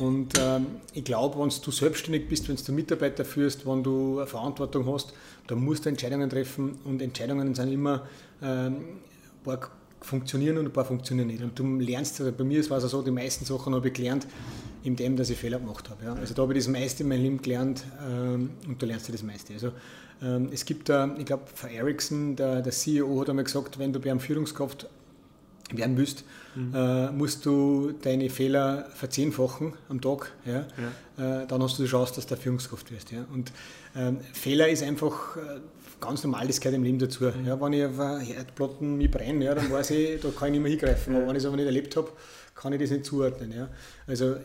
Und 0.00 0.34
ähm, 0.38 0.66
ich 0.94 1.04
glaube, 1.04 1.38
wenn 1.38 1.48
du 1.48 1.70
selbstständig 1.70 2.28
bist, 2.28 2.48
wenn 2.48 2.56
du 2.56 2.72
Mitarbeiter 2.72 3.24
führst, 3.24 3.66
wenn 3.66 3.82
du 3.82 4.18
eine 4.18 4.26
Verantwortung 4.26 4.92
hast, 4.92 5.12
dann 5.46 5.62
musst 5.62 5.84
du 5.84 5.90
Entscheidungen 5.90 6.30
treffen 6.30 6.78
und 6.84 7.02
Entscheidungen 7.02 7.54
sind 7.54 7.72
immer 7.72 8.06
ähm, 8.42 8.76
ein 8.76 9.44
paar 9.44 9.70
funktionieren 10.00 10.58
und 10.58 10.66
ein 10.66 10.72
paar 10.72 10.84
funktionieren 10.84 11.28
nicht. 11.28 11.42
Und 11.42 11.58
du 11.58 11.64
lernst, 11.78 12.20
also 12.20 12.32
bei 12.32 12.44
mir 12.44 12.68
war 12.70 12.78
es 12.78 12.90
so, 12.90 13.02
die 13.02 13.10
meisten 13.10 13.44
Sachen 13.44 13.74
habe 13.74 13.88
ich 13.88 13.94
gelernt, 13.94 14.26
in 14.84 14.96
dem, 14.96 15.16
dass 15.16 15.30
ich 15.30 15.38
Fehler 15.38 15.58
gemacht 15.58 15.88
habe. 15.90 16.04
Ja. 16.04 16.14
Also 16.14 16.34
da 16.34 16.42
habe 16.42 16.54
ich 16.54 16.64
das 16.64 16.68
meiste 16.68 17.02
in 17.02 17.08
meinem 17.08 17.22
Leben 17.22 17.42
gelernt 17.42 17.84
ähm, 18.08 18.50
und 18.66 18.82
da 18.82 18.86
lernst 18.86 19.08
du 19.08 19.12
das 19.12 19.22
meiste. 19.22 19.52
Also 19.52 19.72
ähm, 20.22 20.48
es 20.52 20.64
gibt 20.64 20.88
da, 20.88 21.14
ich 21.18 21.24
glaube, 21.24 21.44
Frau 21.54 21.68
Ericsson, 21.68 22.36
der, 22.36 22.62
der 22.62 22.72
CEO, 22.72 23.20
hat 23.20 23.30
einmal 23.30 23.44
gesagt, 23.44 23.78
wenn 23.78 23.92
du 23.92 24.00
bei 24.00 24.10
einem 24.10 24.20
Führungskraft 24.20 24.88
werden 25.76 25.96
willst, 25.96 26.24
äh, 26.74 27.10
musst 27.10 27.46
du 27.46 27.92
deine 28.02 28.28
Fehler 28.28 28.86
verzehnfachen 28.94 29.72
am 29.88 30.00
Tag. 30.00 30.32
Ja? 30.44 30.60
Äh, 31.16 31.46
dann 31.46 31.62
hast 31.62 31.78
du 31.78 31.82
die 31.82 31.88
Chance, 31.88 32.14
dass 32.14 32.26
du 32.26 32.36
Führungskraft 32.36 32.92
wirst. 32.92 33.10
Ja? 33.10 33.24
Und 33.32 33.52
ähm, 33.96 34.18
Fehler 34.32 34.68
ist 34.68 34.82
einfach 34.82 35.36
äh, 35.36 35.60
ganz 36.00 36.22
normal, 36.24 36.46
das 36.46 36.60
gehört 36.60 36.76
im 36.76 36.82
Leben 36.82 36.98
dazu. 36.98 37.24
Ja, 37.24 37.60
wenn 37.60 37.72
ich 37.72 37.84
auf 37.84 37.98
einen 37.98 38.20
Herdplatten 38.20 38.98
mich 38.98 39.10
brenne, 39.10 39.44
ja, 39.44 39.54
dann 39.54 39.70
weiß 39.70 39.90
ich, 39.92 40.20
da 40.20 40.28
kann 40.30 40.48
ich 40.48 40.52
nicht 40.52 40.62
mehr 40.62 40.70
hingreifen. 40.72 41.16
Aber 41.16 41.28
wenn 41.28 41.36
ich 41.36 41.42
es 41.42 41.46
aber 41.46 41.56
nicht 41.56 41.66
erlebt 41.66 41.96
habe, 41.96 42.10
kann 42.54 42.72
ich 42.72 42.80
das 42.80 42.90
nicht 42.90 43.06
zuordnen. 43.06 43.52
Ja? 43.52 43.68
Also 44.06 44.36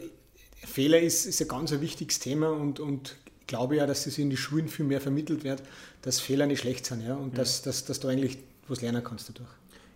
Fehler 0.66 1.00
ist, 1.00 1.26
ist 1.26 1.42
ein 1.42 1.48
ganz 1.48 1.74
ein 1.74 1.82
wichtiges 1.82 2.20
Thema 2.20 2.50
und, 2.52 2.80
und 2.80 3.16
ich 3.42 3.48
glaube 3.48 3.78
ja, 3.78 3.86
dass 3.86 4.06
es 4.06 4.18
in 4.18 4.30
die 4.30 4.38
Schulen 4.38 4.68
viel 4.68 4.86
mehr 4.86 5.02
vermittelt 5.02 5.44
wird, 5.44 5.62
dass 6.02 6.20
Fehler 6.20 6.46
nicht 6.46 6.60
schlecht 6.60 6.86
sind 6.86 7.06
ja? 7.06 7.16
und 7.16 7.38
Dass, 7.38 7.62
dass, 7.62 7.86
dass 7.86 8.00
du 8.00 8.08
eigentlich 8.08 8.38
was 8.68 8.82
lernen 8.82 9.04
kannst 9.04 9.30
dadurch. 9.30 9.50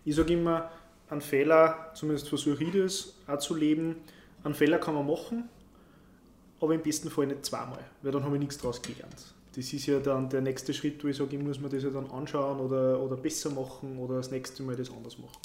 Ich 0.04 0.16
sage 0.16 0.32
immer, 0.32 0.70
einen 1.12 1.20
Fehler, 1.20 1.90
zumindest 1.94 2.28
versuche 2.28 2.64
ich 2.64 2.72
das 2.72 3.14
auch 3.26 3.38
zu 3.38 3.54
leben, 3.54 3.96
einen 4.42 4.54
Fehler 4.54 4.78
kann 4.78 4.94
man 4.94 5.06
machen, 5.06 5.48
aber 6.60 6.74
im 6.74 6.82
besten 6.82 7.10
Fall 7.10 7.26
nicht 7.26 7.44
zweimal, 7.44 7.84
weil 8.02 8.12
dann 8.12 8.24
habe 8.24 8.36
ich 8.36 8.40
nichts 8.40 8.58
daraus 8.58 8.80
gelernt. 8.80 9.34
Das 9.54 9.72
ist 9.72 9.86
ja 9.86 10.00
dann 10.00 10.30
der 10.30 10.40
nächste 10.40 10.72
Schritt, 10.72 11.04
wo 11.04 11.08
ich 11.08 11.16
sage, 11.16 11.36
ich 11.36 11.42
muss 11.42 11.60
mir 11.60 11.68
das 11.68 11.82
ja 11.82 11.90
dann 11.90 12.10
anschauen 12.10 12.58
oder, 12.58 12.98
oder 13.00 13.16
besser 13.16 13.50
machen 13.50 13.98
oder 13.98 14.16
das 14.16 14.30
nächste 14.30 14.62
Mal 14.62 14.74
das 14.74 14.90
anders 14.90 15.18
machen. 15.18 15.38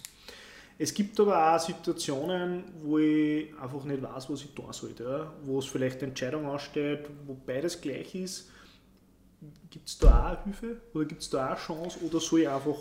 Es 0.79 0.93
gibt 0.93 1.19
aber 1.19 1.55
auch 1.55 1.59
Situationen, 1.59 2.63
wo 2.83 2.99
ich 2.99 3.49
einfach 3.59 3.83
nicht 3.83 4.01
weiß, 4.01 4.29
was 4.29 4.43
ich 4.43 4.53
tun 4.53 4.71
sollte. 4.71 5.27
Wo 5.43 5.57
es 5.57 5.65
vielleicht 5.65 5.97
eine 5.97 6.09
Entscheidung 6.09 6.45
ansteht, 6.45 7.09
wo 7.25 7.33
beides 7.33 7.81
gleich 7.81 8.13
ist. 8.13 8.49
Gibt 9.71 9.89
es 9.89 9.97
da 9.97 10.33
auch 10.33 10.43
Hilfe 10.43 10.77
oder 10.93 11.05
gibt 11.05 11.23
es 11.23 11.29
da 11.31 11.53
auch 11.53 11.57
Chance 11.57 11.99
oder 12.05 12.19
soll 12.19 12.41
ich 12.41 12.49
einfach 12.49 12.77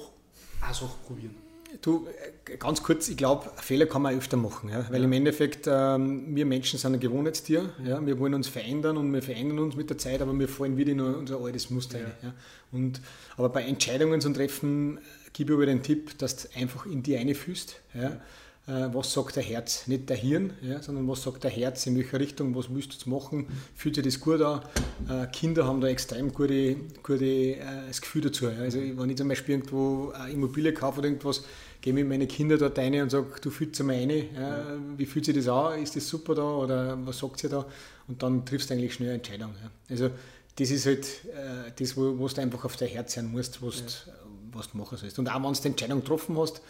eine 0.60 0.74
Sache 0.74 0.94
probieren? 1.06 1.45
Du, 1.82 2.06
äh, 2.46 2.56
ganz 2.56 2.82
kurz, 2.82 3.08
ich 3.08 3.16
glaube, 3.16 3.50
Fehler 3.56 3.87
kann 3.87 4.02
man 4.02 4.16
öfter 4.16 4.37
machen, 4.37 4.70
ja? 4.70 4.87
weil 4.90 5.00
ja. 5.00 5.04
im 5.04 5.12
Endeffekt, 5.12 5.66
ähm, 5.66 6.35
wir 6.35 6.46
Menschen 6.46 6.78
sind 6.78 6.94
ein 6.94 7.00
Gewohnheitstier, 7.00 7.70
ja. 7.85 8.04
wir 8.04 8.18
wollen 8.18 8.35
uns 8.35 8.49
verändern 8.49 8.96
und 8.96 9.12
wir 9.12 9.23
verändern 9.23 9.58
uns 9.58 9.76
mit 9.76 9.90
der 9.90 9.99
Zeit, 9.99 10.23
aber 10.23 10.38
wir 10.38 10.49
fallen 10.49 10.76
wieder 10.76 10.92
in 10.92 11.00
unser 11.00 11.40
altes 11.40 11.70
Muster 11.70 11.99
ja. 11.99 12.06
ja? 12.23 12.35
Und, 12.73 13.00
aber 13.37 13.49
bei 13.49 13.62
Entscheidungen 13.62 14.20
zu 14.20 14.30
treffen, 14.30 15.00
gebe 15.32 15.52
ich 15.52 15.56
aber 15.56 15.66
den 15.66 15.82
Tipp, 15.82 16.16
dass 16.18 16.37
du 16.37 16.49
einfach 16.58 16.87
in 16.87 17.02
die 17.02 17.16
eine 17.16 17.35
fühlst. 17.35 17.80
Ja? 17.94 18.20
Äh, 18.68 18.88
was 18.92 19.12
sagt 19.12 19.37
der 19.37 19.44
Herz, 19.44 19.87
nicht 19.87 20.08
der 20.08 20.16
Hirn, 20.16 20.52
ja, 20.61 20.82
sondern 20.82 21.06
was 21.06 21.23
sagt 21.23 21.44
der 21.44 21.52
Herz, 21.52 21.87
in 21.87 21.96
welcher 21.96 22.18
Richtung, 22.18 22.54
was 22.56 22.66
du 22.66 22.76
jetzt 22.78 23.06
machen, 23.06 23.46
fühlt 23.76 23.94
sich 23.94 24.04
das 24.04 24.18
gut 24.18 24.40
an. 24.40 24.61
Äh, 25.08 25.28
Kinder 25.28 25.66
haben 25.66 25.80
da 25.80 25.87
extrem 25.87 26.32
gute, 26.32 26.75
gute 27.04 27.25
äh, 27.25 27.87
das 27.87 28.00
Gefühl 28.00 28.23
dazu. 28.23 28.46
Ja. 28.46 28.58
Also 28.58 28.80
wenn 28.80 29.11
ich 29.11 29.16
zum 29.16 29.28
Beispiel 29.28 29.54
irgendwo 29.54 30.11
eine 30.11 30.32
Immobilie 30.32 30.73
kaufe 30.75 30.99
oder 30.99 31.08
irgendwas, 31.08 31.44
gehe 31.80 31.92
mit 31.92 32.08
meine 32.08 32.26
Kinder 32.26 32.58
dort 32.58 32.76
rein 32.76 33.00
und 33.00 33.11
sage, 33.11 33.26
du 33.40 33.50
fühlst 33.50 33.80
mal 33.85 33.92
eine, 33.92 34.16
ja, 34.35 34.66
wie 34.96 35.06
fühlt 35.06 35.26
sich 35.26 35.37
das 35.37 35.46
an, 35.46 35.80
ist 35.80 35.94
das 35.94 36.08
super 36.08 36.35
da 36.35 36.42
oder 36.42 36.99
was 37.06 37.18
sagt 37.18 37.38
sie 37.38 37.49
da? 37.49 37.64
Und 38.08 38.20
dann 38.25 38.44
triffst 38.44 38.70
du 38.70 38.75
eigentlich 38.75 38.94
schnell 38.94 39.11
eine 39.11 39.18
Entscheidung. 39.18 39.52
Ja. 39.62 39.70
Also 39.88 40.11
das 40.56 40.70
ist 40.73 40.87
halt 40.87 41.04
äh, 41.26 41.70
das, 41.78 41.96
wo, 41.96 42.18
wo 42.18 42.26
du 42.26 42.40
einfach 42.40 42.64
auf 42.64 42.76
dein 42.76 42.88
Herz 42.88 43.14
hören 43.14 43.30
musst, 43.30 43.62
was, 43.62 44.06
ja. 44.06 44.12
was 44.52 44.73
du 44.73 44.78
machen 44.78 44.99
sollst. 44.99 45.20
Und 45.20 45.28
auch 45.28 45.40
wenn 45.40 45.52
du 45.52 45.61
die 45.61 45.68
Entscheidung 45.68 46.00
getroffen 46.00 46.37
hast, 46.37 46.61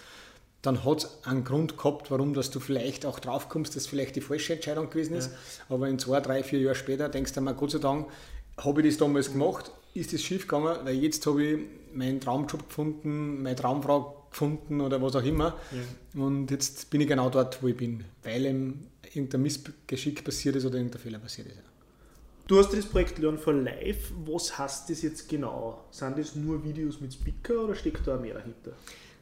dann 0.62 0.84
hat 0.84 0.98
es 0.98 1.24
einen 1.24 1.44
Grund 1.44 1.76
gehabt, 1.76 2.10
warum 2.10 2.34
dass 2.34 2.50
du 2.50 2.60
vielleicht 2.60 3.06
auch 3.06 3.18
drauf 3.18 3.48
kommst, 3.48 3.76
dass 3.76 3.86
vielleicht 3.86 4.16
die 4.16 4.20
falsche 4.20 4.54
Entscheidung 4.54 4.90
gewesen 4.90 5.14
ist. 5.14 5.30
Ja. 5.30 5.74
Aber 5.74 5.88
in 5.88 5.98
zwei, 5.98 6.20
drei, 6.20 6.42
vier 6.42 6.60
Jahren 6.60 6.74
später 6.74 7.08
denkst 7.08 7.32
du 7.32 7.40
mal, 7.40 7.54
Gott 7.54 7.70
sei 7.70 7.78
Dank, 7.78 8.08
habe 8.58 8.82
ich 8.82 8.88
das 8.88 8.98
damals 8.98 9.32
gemacht, 9.32 9.70
ist 9.94 10.12
das 10.12 10.22
schief 10.22 10.42
gegangen, 10.42 10.76
weil 10.84 10.96
jetzt 10.96 11.24
habe 11.26 11.44
ich 11.44 11.60
meinen 11.92 12.20
Traumjob 12.20 12.68
gefunden, 12.68 13.42
meine 13.42 13.56
Traumfrau 13.56 14.26
gefunden 14.30 14.80
oder 14.80 15.00
was 15.00 15.16
auch 15.16 15.24
immer. 15.24 15.56
Ja. 15.72 16.22
Und 16.22 16.50
jetzt 16.50 16.90
bin 16.90 17.00
ich 17.00 17.08
genau 17.08 17.30
dort, 17.30 17.62
wo 17.62 17.68
ich 17.68 17.76
bin, 17.76 18.04
weil 18.22 18.46
ihm 18.46 18.86
irgendein 19.02 19.42
Missgeschick 19.42 20.24
passiert 20.24 20.56
ist 20.56 20.64
oder 20.64 20.76
irgendein 20.76 21.00
Fehler 21.00 21.18
passiert 21.18 21.48
ist. 21.48 21.58
Du 22.46 22.58
hast 22.58 22.72
das 22.72 22.86
Projekt 22.86 23.18
Learn 23.18 23.38
for 23.38 23.52
Life. 23.52 24.12
Was 24.24 24.56
heißt 24.56 24.88
das 24.88 25.02
jetzt 25.02 25.28
genau? 25.28 25.84
Sind 25.90 26.16
das 26.16 26.36
nur 26.36 26.62
Videos 26.62 27.00
mit 27.00 27.12
Speaker 27.12 27.64
oder 27.64 27.74
steckt 27.74 28.06
da 28.06 28.16
mehr 28.16 28.34
dahinter? 28.34 28.72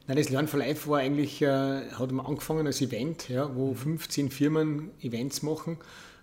Nein, 0.07 0.17
das 0.17 0.29
Learn 0.29 0.47
for 0.47 0.59
Life 0.59 0.87
war 0.87 0.99
eigentlich, 0.99 1.41
äh, 1.41 1.47
hat 1.91 2.11
man 2.11 2.25
angefangen 2.25 2.67
als 2.67 2.79
Event, 2.79 3.27
ja, 3.27 3.49
wo 3.55 3.73
15 3.73 4.29
Firmen 4.29 4.91
Events 5.01 5.41
machen, 5.41 5.77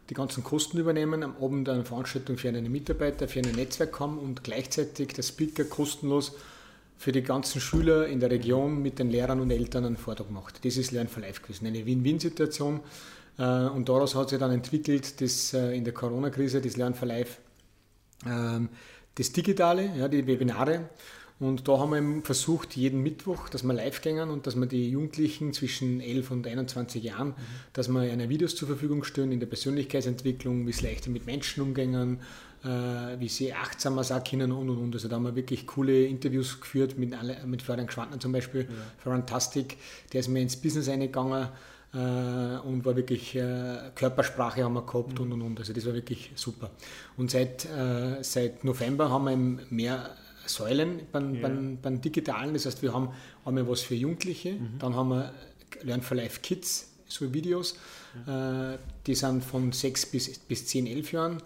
die 0.08 0.14
ganzen 0.14 0.44
Kosten 0.44 0.78
übernehmen, 0.78 1.24
am 1.24 1.34
Abend 1.42 1.68
eine 1.68 1.84
Veranstaltung 1.84 2.38
für 2.38 2.48
einen 2.48 2.70
Mitarbeiter, 2.70 3.26
für 3.26 3.40
ein 3.40 3.50
Netzwerk 3.52 3.98
haben 3.98 4.18
und 4.18 4.44
gleichzeitig 4.44 5.08
der 5.08 5.24
Speaker 5.24 5.64
kostenlos 5.64 6.36
für 6.96 7.10
die 7.10 7.22
ganzen 7.22 7.60
Schüler 7.60 8.06
in 8.06 8.20
der 8.20 8.30
Region 8.30 8.80
mit 8.80 9.00
den 9.00 9.10
Lehrern 9.10 9.40
und 9.40 9.50
Eltern 9.50 9.84
einen 9.84 9.96
Vortrag 9.96 10.30
macht. 10.30 10.64
Das 10.64 10.76
ist 10.76 10.92
Learn 10.92 11.08
for 11.08 11.20
Life 11.20 11.42
gewesen, 11.42 11.66
eine 11.66 11.84
Win-Win-Situation. 11.84 12.78
Äh, 13.36 13.42
und 13.42 13.88
daraus 13.88 14.14
hat 14.14 14.28
sich 14.28 14.38
dann 14.38 14.52
entwickelt, 14.52 15.20
dass 15.20 15.54
äh, 15.54 15.76
in 15.76 15.82
der 15.82 15.92
Corona-Krise 15.92 16.60
das 16.60 16.76
Learn 16.76 16.94
for 16.94 17.08
Life, 17.08 17.38
ähm, 18.24 18.68
das 19.16 19.32
Digitale, 19.32 19.90
ja, 19.96 20.06
die 20.06 20.24
Webinare 20.24 20.88
und 21.42 21.66
da 21.66 21.76
haben 21.76 21.90
wir 21.90 22.22
versucht, 22.22 22.76
jeden 22.76 23.02
Mittwoch, 23.02 23.48
dass 23.48 23.64
wir 23.64 23.72
live 23.72 24.00
gehen 24.00 24.30
und 24.30 24.46
dass 24.46 24.54
wir 24.54 24.66
die 24.66 24.90
Jugendlichen 24.90 25.52
zwischen 25.52 26.00
11 26.00 26.30
und 26.30 26.46
21 26.46 27.02
Jahren, 27.02 27.30
mhm. 27.30 27.34
dass 27.72 27.88
wir 27.88 28.00
eine 28.00 28.28
Videos 28.28 28.54
zur 28.54 28.68
Verfügung 28.68 29.02
stellen 29.02 29.32
in 29.32 29.40
der 29.40 29.48
Persönlichkeitsentwicklung, 29.48 30.68
wie 30.68 30.72
sie 30.72 30.86
leichter 30.86 31.10
mit 31.10 31.26
Menschen 31.26 31.64
umgehen, 31.64 32.20
äh, 32.62 32.68
wie 33.18 33.28
sie 33.28 33.52
achtsamer 33.52 34.04
sein 34.04 34.22
können 34.22 34.52
und 34.52 34.70
und 34.70 34.78
und. 34.78 34.94
Also 34.94 35.08
da 35.08 35.16
haben 35.16 35.24
wir 35.24 35.34
wirklich 35.34 35.66
coole 35.66 36.04
Interviews 36.04 36.60
geführt 36.60 36.96
mit, 36.96 37.12
alle, 37.12 37.36
mit 37.44 37.60
Florian 37.60 37.90
Schwantner 37.90 38.20
zum 38.20 38.30
Beispiel, 38.30 38.60
ja. 38.60 38.68
Fantastic, 38.98 39.78
der 40.12 40.20
ist 40.20 40.28
mir 40.28 40.42
ins 40.42 40.54
Business 40.54 40.88
eingegangen 40.88 41.48
äh, 41.92 41.96
und 41.96 42.84
war 42.84 42.94
wirklich 42.94 43.34
äh, 43.34 43.90
Körpersprache 43.96 44.62
haben 44.62 44.74
wir 44.74 44.86
gehabt 44.86 45.18
mhm. 45.18 45.24
und 45.24 45.32
und 45.32 45.42
und. 45.42 45.58
Also 45.58 45.72
das 45.72 45.84
war 45.86 45.94
wirklich 45.94 46.30
super. 46.36 46.70
Und 47.16 47.32
seit, 47.32 47.66
seit 48.20 48.62
November 48.62 49.10
haben 49.10 49.58
wir 49.58 49.66
mehr 49.70 50.16
Säulen 50.46 51.02
beim, 51.10 51.34
ja. 51.34 51.42
beim, 51.42 51.78
beim, 51.80 52.00
Digitalen. 52.00 52.54
Das 52.54 52.66
heißt, 52.66 52.82
wir 52.82 52.92
haben 52.92 53.10
einmal 53.44 53.68
was 53.68 53.82
für 53.82 53.94
Jugendliche, 53.94 54.52
mhm. 54.52 54.78
dann 54.78 54.94
haben 54.94 55.08
wir 55.10 55.32
Learn 55.82 56.02
for 56.02 56.16
Life 56.16 56.40
Kids, 56.40 56.88
so 57.06 57.32
Videos, 57.32 57.76
ja. 58.26 58.74
äh, 58.74 58.78
die 59.06 59.14
sind 59.14 59.44
von 59.44 59.72
6 59.72 60.06
bis, 60.06 60.38
bis 60.38 60.66
10, 60.66 60.86
11 60.86 61.12
Jahren 61.12 61.42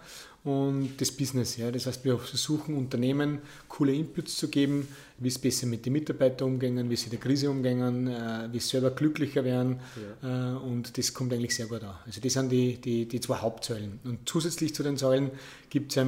und 0.47 0.93
das 0.99 1.11
Business. 1.11 1.57
Ja. 1.57 1.71
Das 1.73 1.87
heißt, 1.87 2.05
wir 2.05 2.19
versuchen 2.19 2.77
Unternehmen 2.77 3.41
coole 3.69 3.93
Inputs 3.93 4.37
zu 4.37 4.49
geben, 4.49 4.87
wie 5.19 5.29
es 5.29 5.39
besser 5.39 5.67
mit 5.67 5.85
den 5.85 5.93
Mitarbeitern 5.93 6.49
umgehen, 6.49 6.89
wie 6.89 6.97
sie 6.97 7.11
der 7.11 7.19
Krise 7.19 7.51
umgehen, 7.51 8.07
äh, 8.07 8.49
wie 8.53 8.61
sie 8.61 8.69
selber 8.69 8.93
glücklicher 8.93 9.45
werden 9.45 9.81
ja. 10.23 10.55
äh, 10.55 10.57
und 10.57 10.97
das 10.97 11.13
kommt 11.13 11.33
eigentlich 11.33 11.55
sehr 11.55 11.67
gut 11.67 11.83
an. 11.83 11.97
Also 12.07 12.21
das 12.21 12.33
sind 12.33 12.51
die, 12.51 12.77
die, 12.77 13.07
die 13.07 13.21
zwei 13.21 13.39
Hauptsäulen. 13.39 13.99
Und 14.05 14.29
zusätzlich 14.29 14.73
zu 14.73 14.85
den 14.85 14.97
Säulen 14.97 15.33
gibt 15.69 15.97
es 15.97 16.05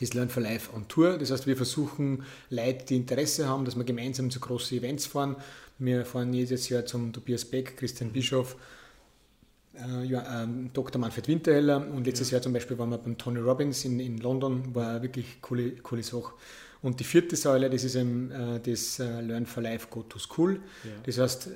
das 0.00 0.14
Learn 0.14 0.28
for 0.28 0.42
Life 0.42 0.72
on 0.74 0.88
Tour. 0.88 1.18
Das 1.18 1.30
heißt, 1.30 1.46
wir 1.46 1.56
versuchen 1.56 2.24
Leute, 2.48 2.86
die 2.86 2.96
Interesse 2.96 3.46
haben, 3.48 3.64
dass 3.64 3.76
wir 3.76 3.84
gemeinsam 3.84 4.30
zu 4.30 4.40
großen 4.40 4.78
Events 4.78 5.06
fahren. 5.06 5.36
Wir 5.78 6.04
fahren 6.04 6.32
jedes 6.32 6.68
Jahr 6.68 6.86
zum 6.86 7.12
Tobias 7.12 7.44
Beck, 7.44 7.76
Christian 7.76 8.10
Bischof, 8.12 8.56
äh, 9.74 10.04
ja, 10.04 10.42
ähm, 10.42 10.70
Dr. 10.72 11.00
Manfred 11.00 11.28
Winterheller 11.28 11.86
und 11.88 12.06
letztes 12.06 12.30
ja. 12.30 12.36
Jahr 12.36 12.42
zum 12.42 12.52
Beispiel 12.52 12.78
waren 12.78 12.90
wir 12.90 12.98
beim 12.98 13.16
Tony 13.16 13.38
Robbins 13.38 13.84
in, 13.84 14.00
in 14.00 14.18
London, 14.18 14.74
war 14.74 15.02
wirklich 15.02 15.40
coole, 15.40 15.72
coole 15.76 16.02
Sache. 16.02 16.32
Und 16.82 16.98
die 16.98 17.04
vierte 17.04 17.36
Säule, 17.36 17.68
das 17.68 17.84
ist 17.84 17.94
eben 17.94 18.30
äh, 18.30 18.60
das 18.60 18.98
äh, 18.98 19.20
Learn 19.20 19.46
for 19.46 19.62
Life 19.62 19.88
Go 19.90 20.02
to 20.02 20.18
School. 20.18 20.60
Ja. 20.84 20.90
Das 21.04 21.18
heißt, 21.18 21.50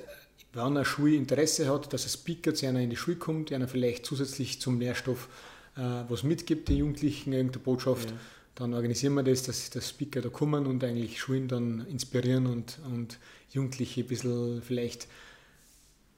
wenn 0.53 0.63
eine 0.63 0.85
Schule 0.85 1.15
Interesse 1.15 1.67
hat, 1.71 1.91
dass 1.91 2.05
ein 2.05 2.09
Speaker 2.09 2.53
zu 2.53 2.67
einer 2.67 2.79
in 2.79 2.89
die 2.89 2.95
Schule 2.95 3.17
kommt, 3.17 3.51
einer 3.51 3.67
vielleicht 3.67 4.05
zusätzlich 4.05 4.61
zum 4.61 4.79
Lehrstoff 4.79 5.27
äh, 5.75 5.81
was 6.07 6.23
mitgibt, 6.23 6.69
den 6.69 6.77
Jugendlichen 6.77 7.33
irgendeine 7.33 7.63
Botschaft. 7.63 8.13
Dann 8.55 8.73
organisieren 8.73 9.13
wir 9.15 9.23
das, 9.23 9.43
dass 9.43 9.69
die 9.69 9.81
Speaker 9.81 10.21
da 10.21 10.29
kommen 10.29 10.65
und 10.65 10.83
eigentlich 10.83 11.19
Schulen 11.19 11.47
dann 11.47 11.85
inspirieren 11.87 12.47
und, 12.47 12.79
und 12.85 13.19
Jugendliche 13.51 14.01
ein 14.01 14.07
bisschen 14.07 14.61
vielleicht 14.61 15.07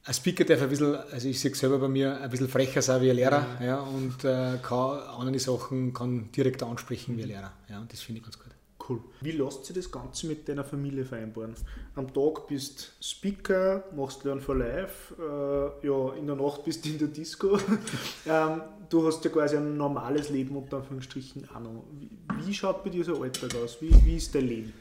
ein 0.08 0.13
Speaker 0.13 0.46
darf 0.46 0.62
ein 0.62 0.70
bisschen, 0.70 0.96
also 0.96 1.27
ich 1.27 1.39
sehe 1.39 1.53
selber 1.53 1.79
bei 1.79 1.89
mir, 1.89 2.22
ein 2.22 2.29
bisschen 2.29 2.48
frecher 2.48 2.82
sein 2.82 3.01
wie 3.01 3.10
ein 3.10 3.15
Lehrer 3.17 3.46
ja. 3.60 3.65
ja 3.65 3.79
und 3.79 4.24
äh, 4.24 4.58
kann 4.62 5.00
andere 5.00 5.39
Sachen 5.39 5.94
kann 5.94 6.32
direkt 6.32 6.63
ansprechen 6.63 7.17
wie 7.17 7.24
ein 7.24 7.27
Lehrer. 7.27 7.51
Ja, 7.70 7.79
und 7.82 7.91
das 7.91 8.00
finde 8.01 8.20
ich 8.20 8.24
ganz 8.24 8.39
gut. 8.39 8.56
Cool. 8.88 9.01
Wie 9.22 9.32
lässt 9.32 9.65
sich 9.65 9.75
das 9.75 9.91
Ganze 9.91 10.27
mit 10.27 10.48
deiner 10.48 10.63
Familie 10.63 11.03
vereinbaren? 11.03 11.56
Am 11.96 12.13
Tag 12.13 12.48
bist 12.48 12.94
du 13.00 13.03
Speaker, 13.03 13.84
machst 13.96 14.24
Learn 14.24 14.39
for 14.39 14.56
Life, 14.56 15.13
äh, 15.20 15.88
ja, 15.88 16.13
in 16.13 16.27
der 16.27 16.36
Nacht 16.36 16.63
bist 16.63 16.86
du 16.86 16.89
in 16.89 17.00
der 17.00 17.10
Disco. 17.10 17.58
ähm, 18.25 18.62
du 18.89 19.06
hast 19.06 19.24
ja 19.25 19.32
quasi 19.32 19.58
ein 19.58 19.75
normales 19.75 20.29
Leben 20.29 20.56
unter 20.56 20.77
Anführungsstrichen 20.77 21.50
auch 21.53 21.60
noch. 21.60 21.84
Wie, 22.00 22.10
wie 22.46 22.53
schaut 22.53 22.84
bei 22.84 22.89
dir 22.89 23.03
so 23.03 23.22
Alltag 23.22 23.56
aus? 23.56 23.77
Wie, 23.82 23.94
wie 24.06 24.15
ist 24.15 24.34
dein 24.34 24.48
Leben? 24.48 24.74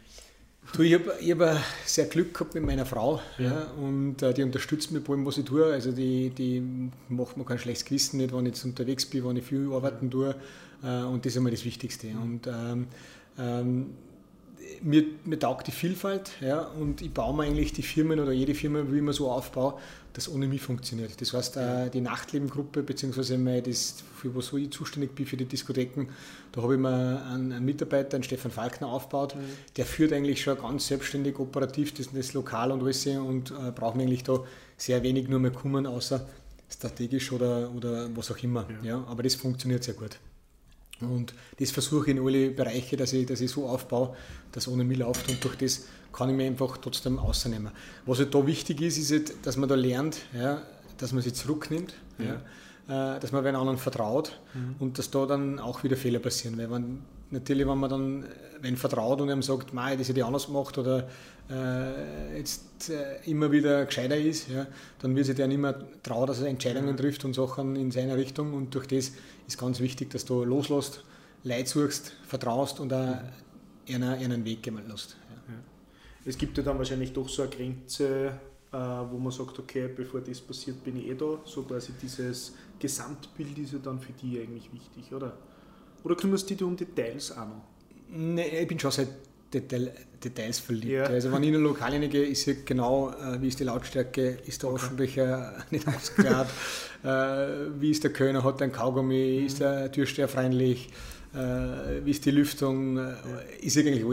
Du, 0.72 0.82
ich 0.82 0.94
habe 0.94 1.12
hab 1.12 1.64
sehr 1.84 2.06
Glück 2.06 2.34
gehabt 2.34 2.54
mit 2.54 2.64
meiner 2.64 2.86
Frau 2.86 3.20
ja. 3.38 3.44
ja 3.44 3.70
und 3.78 4.20
äh, 4.22 4.34
die 4.34 4.42
unterstützt 4.42 4.90
mich 4.90 5.02
bei 5.02 5.12
allem, 5.12 5.24
was 5.24 5.38
ich 5.38 5.44
tue. 5.44 5.64
Also 5.64 5.92
die, 5.92 6.30
die 6.30 6.62
macht 7.08 7.36
mir 7.36 7.44
kein 7.44 7.58
schlechtes 7.58 7.84
Gewissen 7.84 8.18
nicht, 8.18 8.32
wenn 8.32 8.46
ich 8.46 8.52
jetzt 8.52 8.64
unterwegs 8.64 9.06
bin, 9.06 9.24
wenn 9.24 9.36
ich 9.36 9.44
viel 9.44 9.72
arbeiten 9.72 10.10
tue. 10.10 10.34
Äh, 10.82 11.02
und 11.02 11.24
das 11.24 11.32
ist 11.32 11.36
einmal 11.38 11.52
das 11.52 11.64
Wichtigste. 11.64 12.08
Und 12.08 12.46
ähm, 12.46 12.88
ähm, 13.38 13.94
mir, 14.82 15.04
mir 15.24 15.38
taugt 15.38 15.66
die 15.66 15.72
Vielfalt 15.72 16.32
ja, 16.40 16.60
und 16.60 17.02
ich 17.02 17.12
baue 17.12 17.36
mir 17.36 17.44
eigentlich 17.44 17.72
die 17.72 17.82
Firmen 17.82 18.20
oder 18.20 18.32
jede 18.32 18.54
Firma, 18.54 18.82
wie 18.88 18.96
ich 18.96 19.02
mir 19.02 19.12
so 19.12 19.30
aufbaue, 19.30 19.74
das 20.12 20.28
ohne 20.28 20.48
mich 20.48 20.62
funktioniert. 20.62 21.20
Das 21.20 21.32
heißt, 21.32 21.56
äh, 21.56 21.90
die 21.90 22.00
Nachtlebenggruppe, 22.00 22.82
beziehungsweise 22.82 23.38
das, 23.62 24.02
für 24.16 24.34
was 24.34 24.52
ich 24.52 24.70
zuständig 24.70 25.14
bin, 25.14 25.26
für 25.26 25.36
die 25.36 25.44
Diskotheken, 25.44 26.06
da 26.52 26.62
habe 26.62 26.74
ich 26.74 26.80
mir 26.80 27.22
einen, 27.26 27.52
einen 27.52 27.64
Mitarbeiter, 27.64 28.16
einen 28.16 28.24
Stefan 28.24 28.50
Falkner, 28.50 28.88
aufgebaut. 28.88 29.34
Mhm. 29.34 29.40
Der 29.76 29.86
führt 29.86 30.12
eigentlich 30.12 30.42
schon 30.42 30.58
ganz 30.58 30.86
selbstständig, 30.86 31.38
operativ 31.38 31.94
das, 31.94 32.10
das 32.12 32.32
Lokal 32.32 32.72
und 32.72 32.82
alles 32.82 33.06
und 33.06 33.50
äh, 33.50 33.70
braucht 33.72 33.96
mir 33.96 34.04
eigentlich 34.04 34.24
da 34.24 34.40
sehr 34.76 35.02
wenig 35.02 35.28
nur 35.28 35.38
mehr 35.38 35.52
kommen, 35.52 35.86
außer 35.86 36.26
strategisch 36.68 37.32
oder, 37.32 37.70
oder 37.74 38.08
was 38.16 38.30
auch 38.30 38.42
immer. 38.42 38.66
Ja. 38.82 38.88
ja. 38.88 39.04
aber 39.08 39.22
das 39.22 39.34
funktioniert 39.34 39.84
sehr 39.84 39.94
gut. 39.94 40.18
Und 41.00 41.34
das 41.58 41.70
versuche 41.70 42.10
ich 42.10 42.16
in 42.16 42.24
alle 42.24 42.50
Bereiche, 42.50 42.96
dass 42.96 43.12
ich, 43.12 43.26
dass 43.26 43.40
ich 43.40 43.50
so 43.50 43.68
aufbaue, 43.68 44.16
dass 44.52 44.66
ohne 44.66 44.84
mich 44.84 44.98
läuft 44.98 45.28
und 45.28 45.42
durch 45.44 45.56
das 45.56 45.86
kann 46.12 46.30
ich 46.30 46.36
mir 46.36 46.46
einfach 46.46 46.78
trotzdem 46.78 47.18
außernehmen. 47.18 47.70
Was 48.06 48.18
halt 48.18 48.34
da 48.34 48.46
wichtig 48.46 48.80
ist, 48.80 48.96
ist, 48.96 49.10
halt, 49.12 49.46
dass 49.46 49.58
man 49.58 49.68
da 49.68 49.74
lernt, 49.74 50.18
ja, 50.34 50.62
dass 50.96 51.12
man 51.12 51.22
sich 51.22 51.34
zurücknimmt, 51.34 51.94
ja. 52.18 52.40
Ja, 52.88 53.16
äh, 53.16 53.20
dass 53.20 53.32
man 53.32 53.44
den 53.44 53.56
anderen 53.56 53.78
vertraut 53.78 54.40
mhm. 54.54 54.76
und 54.78 54.98
dass 54.98 55.10
da 55.10 55.26
dann 55.26 55.58
auch 55.58 55.84
wieder 55.84 55.96
Fehler 55.96 56.20
passieren. 56.20 56.56
Weil 56.56 56.68
man, 56.68 57.02
natürlich, 57.30 57.66
wenn 57.66 57.78
man 57.78 57.90
dann 57.90 58.24
wenn 58.60 58.76
vertraut 58.76 59.20
und 59.20 59.30
einem 59.30 59.42
sagt, 59.42 59.72
Mei, 59.72 59.96
das 59.96 60.08
hätte 60.08 60.20
ich 60.20 60.24
anders 60.24 60.46
gemacht 60.46 60.76
oder 60.78 61.08
äh, 61.50 62.38
jetzt 62.38 62.90
äh, 62.90 63.18
immer 63.24 63.50
wieder 63.52 63.84
gescheiter 63.84 64.16
ist, 64.16 64.48
ja, 64.48 64.66
dann 65.00 65.14
wird 65.14 65.26
sich 65.26 65.36
der 65.36 65.46
nicht 65.46 65.60
mehr 65.60 65.78
trauen, 66.02 66.26
dass 66.26 66.40
er 66.40 66.48
Entscheidungen 66.48 66.96
trifft 66.96 67.24
und 67.24 67.34
Sachen 67.34 67.76
in 67.76 67.90
seiner 67.90 68.16
Richtung. 68.16 68.54
Und 68.54 68.74
durch 68.74 68.86
das 68.86 69.12
ist 69.46 69.58
ganz 69.58 69.80
wichtig, 69.80 70.10
dass 70.10 70.24
du 70.24 70.44
loslässt, 70.44 71.04
Leid 71.44 71.68
suchst, 71.68 72.12
vertraust 72.26 72.80
und 72.80 72.92
auch 72.92 73.18
einen, 73.88 74.02
einen 74.02 74.44
Weg 74.44 74.62
gehen 74.62 74.80
lässt. 74.88 75.16
Ja. 75.48 75.54
Es 76.24 76.36
gibt 76.36 76.56
ja 76.58 76.64
dann 76.64 76.78
wahrscheinlich 76.78 77.12
doch 77.12 77.28
so 77.28 77.42
eine 77.42 77.50
Grenze, 77.52 78.32
äh, 78.72 78.76
wo 78.76 79.18
man 79.18 79.30
sagt, 79.30 79.56
okay, 79.58 79.88
bevor 79.94 80.20
das 80.20 80.40
passiert, 80.40 80.82
bin 80.82 80.96
ich 80.96 81.06
eh 81.06 81.14
da. 81.14 81.38
So 81.44 81.62
quasi 81.62 81.92
dieses 82.02 82.54
Gesamtbild 82.80 83.58
ist 83.58 83.74
ja 83.74 83.78
dann 83.78 84.00
für 84.00 84.12
die 84.12 84.40
eigentlich 84.40 84.72
wichtig, 84.72 85.12
oder? 85.12 85.36
Oder 86.06 86.14
kümmerst 86.14 86.48
du 86.48 86.54
dich 86.54 86.62
um 86.62 86.76
Details 86.76 87.32
auch 87.32 87.48
noch? 87.48 87.64
Nee, 88.08 88.60
ich 88.60 88.68
bin 88.68 88.78
schon 88.78 88.92
seit 88.92 89.08
Detail, 89.52 89.90
Details 90.22 90.60
verliebt. 90.60 90.92
Ja. 90.92 91.02
Also 91.02 91.32
wenn 91.32 91.42
ich 91.42 91.48
in 91.48 91.56
ein 91.56 91.62
Lokal 91.62 91.94
hineingehe, 91.94 92.26
ist 92.26 92.46
ja 92.46 92.54
genau, 92.64 93.10
äh, 93.10 93.42
wie 93.42 93.48
ist 93.48 93.58
die 93.58 93.64
Lautstärke, 93.64 94.38
ist 94.46 94.62
der 94.62 94.70
Aschenbecher 94.70 95.64
nicht 95.72 95.88
ausgeklärt, 95.88 96.46
äh, 97.02 97.08
wie 97.80 97.90
ist 97.90 98.04
der 98.04 98.12
Kölner, 98.12 98.44
hat 98.44 98.60
er 98.60 98.68
ein 98.68 98.72
Kaugummi, 98.72 99.38
mhm. 99.40 99.46
ist 99.46 99.58
der 99.58 99.90
Türsteher 99.90 100.28
freundlich, 100.28 100.90
äh, 101.34 101.38
wie 102.04 102.12
ist 102.12 102.24
die 102.24 102.30
Lüftung, 102.30 102.98
ja. 102.98 103.16
ist 103.60 103.76
eigentlich, 103.76 104.04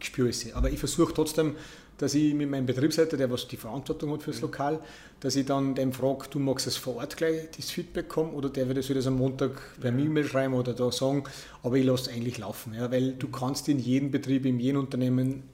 ich 0.00 0.06
spüre 0.06 0.30
es. 0.30 0.50
Aber 0.54 0.70
ich 0.70 0.78
versuche 0.78 1.12
trotzdem, 1.12 1.56
dass 1.98 2.14
ich 2.14 2.34
mit 2.34 2.50
meinem 2.50 2.66
Betriebsleiter, 2.66 3.16
der 3.16 3.30
was 3.30 3.46
die 3.48 3.56
Verantwortung 3.56 4.12
hat 4.12 4.22
fürs 4.22 4.40
Lokal, 4.40 4.80
dass 5.20 5.36
ich 5.36 5.46
dann 5.46 5.74
dem 5.74 5.92
frage, 5.92 6.26
du 6.30 6.38
magst 6.38 6.66
es 6.66 6.76
vor 6.76 6.96
Ort 6.96 7.16
gleich 7.16 7.48
das 7.56 7.70
Feedback 7.70 8.08
kommen 8.08 8.34
oder 8.34 8.48
der 8.48 8.66
würde 8.66 8.80
das 8.80 9.06
am 9.06 9.16
Montag 9.16 9.52
per 9.80 9.92
ja. 9.92 9.98
E-Mail 9.98 10.24
schreiben 10.24 10.54
oder 10.54 10.74
da 10.74 10.90
sagen, 10.90 11.24
aber 11.62 11.76
ich 11.76 11.84
lasse 11.84 12.10
es 12.10 12.16
eigentlich 12.16 12.38
laufen, 12.38 12.74
ja, 12.74 12.90
weil 12.90 13.12
du 13.12 13.28
kannst 13.28 13.68
in 13.68 13.78
jedem 13.78 14.10
Betrieb, 14.10 14.44
in 14.46 14.58
jedem 14.58 14.80
Unternehmen 14.80 15.44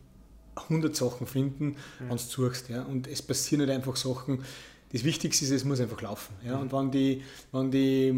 100 0.57 0.95
Sachen 0.95 1.27
finden, 1.27 1.77
ja. 2.01 2.09
wenn 2.09 2.17
du 2.17 2.23
suchst. 2.23 2.69
Ja, 2.69 2.83
und 2.83 3.07
es 3.07 3.23
passieren 3.23 3.65
nicht 3.65 3.75
einfach 3.75 3.97
Sachen, 3.97 4.45
das 4.93 5.05
Wichtigste 5.05 5.45
ist, 5.45 5.51
es 5.53 5.65
muss 5.65 5.81
einfach 5.81 6.01
laufen. 6.03 6.35
Ja? 6.45 6.57
Und 6.57 6.73
wenn 6.73 6.91
die, 6.91 7.23
wenn 7.53 7.71
die, 7.71 8.09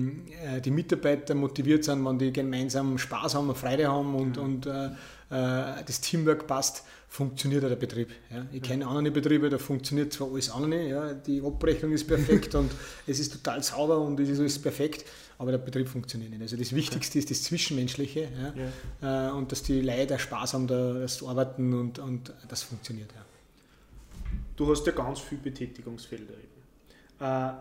äh, 0.42 0.60
die 0.60 0.70
Mitarbeiter 0.70 1.34
motiviert 1.34 1.84
sind, 1.84 2.04
wenn 2.04 2.18
die 2.18 2.32
gemeinsam 2.32 2.96
Spaß 2.96 3.34
haben, 3.34 3.54
Freude 3.54 3.88
haben 3.88 4.14
und, 4.14 4.36
ja. 4.36 4.42
und 4.42 4.66
äh, 4.66 4.86
äh, 4.86 5.84
das 5.84 6.00
Teamwork 6.00 6.46
passt, 6.46 6.84
funktioniert 7.08 7.62
auch 7.64 7.68
der 7.68 7.76
Betrieb. 7.76 8.08
Ja? 8.30 8.46
Ich 8.52 8.62
kenne 8.62 8.86
andere 8.86 9.12
Betriebe, 9.12 9.50
da 9.50 9.58
funktioniert 9.58 10.14
zwar 10.14 10.32
alles 10.32 10.48
andere, 10.48 10.88
ja? 10.88 11.12
die 11.12 11.42
Abrechnung 11.42 11.92
ist 11.92 12.06
perfekt 12.06 12.54
und 12.54 12.70
es 13.06 13.18
ist 13.18 13.32
total 13.32 13.62
sauber 13.62 13.98
und 13.98 14.18
es 14.18 14.30
ist 14.30 14.40
alles 14.40 14.58
perfekt, 14.58 15.04
aber 15.36 15.50
der 15.50 15.58
Betrieb 15.58 15.88
funktioniert 15.88 16.30
nicht. 16.30 16.40
Also 16.40 16.56
das 16.56 16.74
Wichtigste 16.74 17.18
ist 17.18 17.30
das 17.30 17.42
Zwischenmenschliche 17.42 18.28
ja? 19.02 19.28
Äh, 19.28 19.32
und 19.32 19.52
dass 19.52 19.62
die 19.62 19.82
Leute 19.82 20.18
Spaß 20.18 20.54
haben, 20.54 20.66
da, 20.66 20.94
das 20.94 21.22
Arbeiten 21.22 21.74
und, 21.74 21.98
und 21.98 22.32
das 22.48 22.62
funktioniert. 22.62 23.12
Ja. 23.14 23.26
Du 24.56 24.70
hast 24.70 24.86
ja 24.86 24.92
ganz 24.92 25.20
viele 25.20 25.42
Betätigungsfelder 25.42 26.32
eben. 26.32 26.51
Äh, 27.22 27.52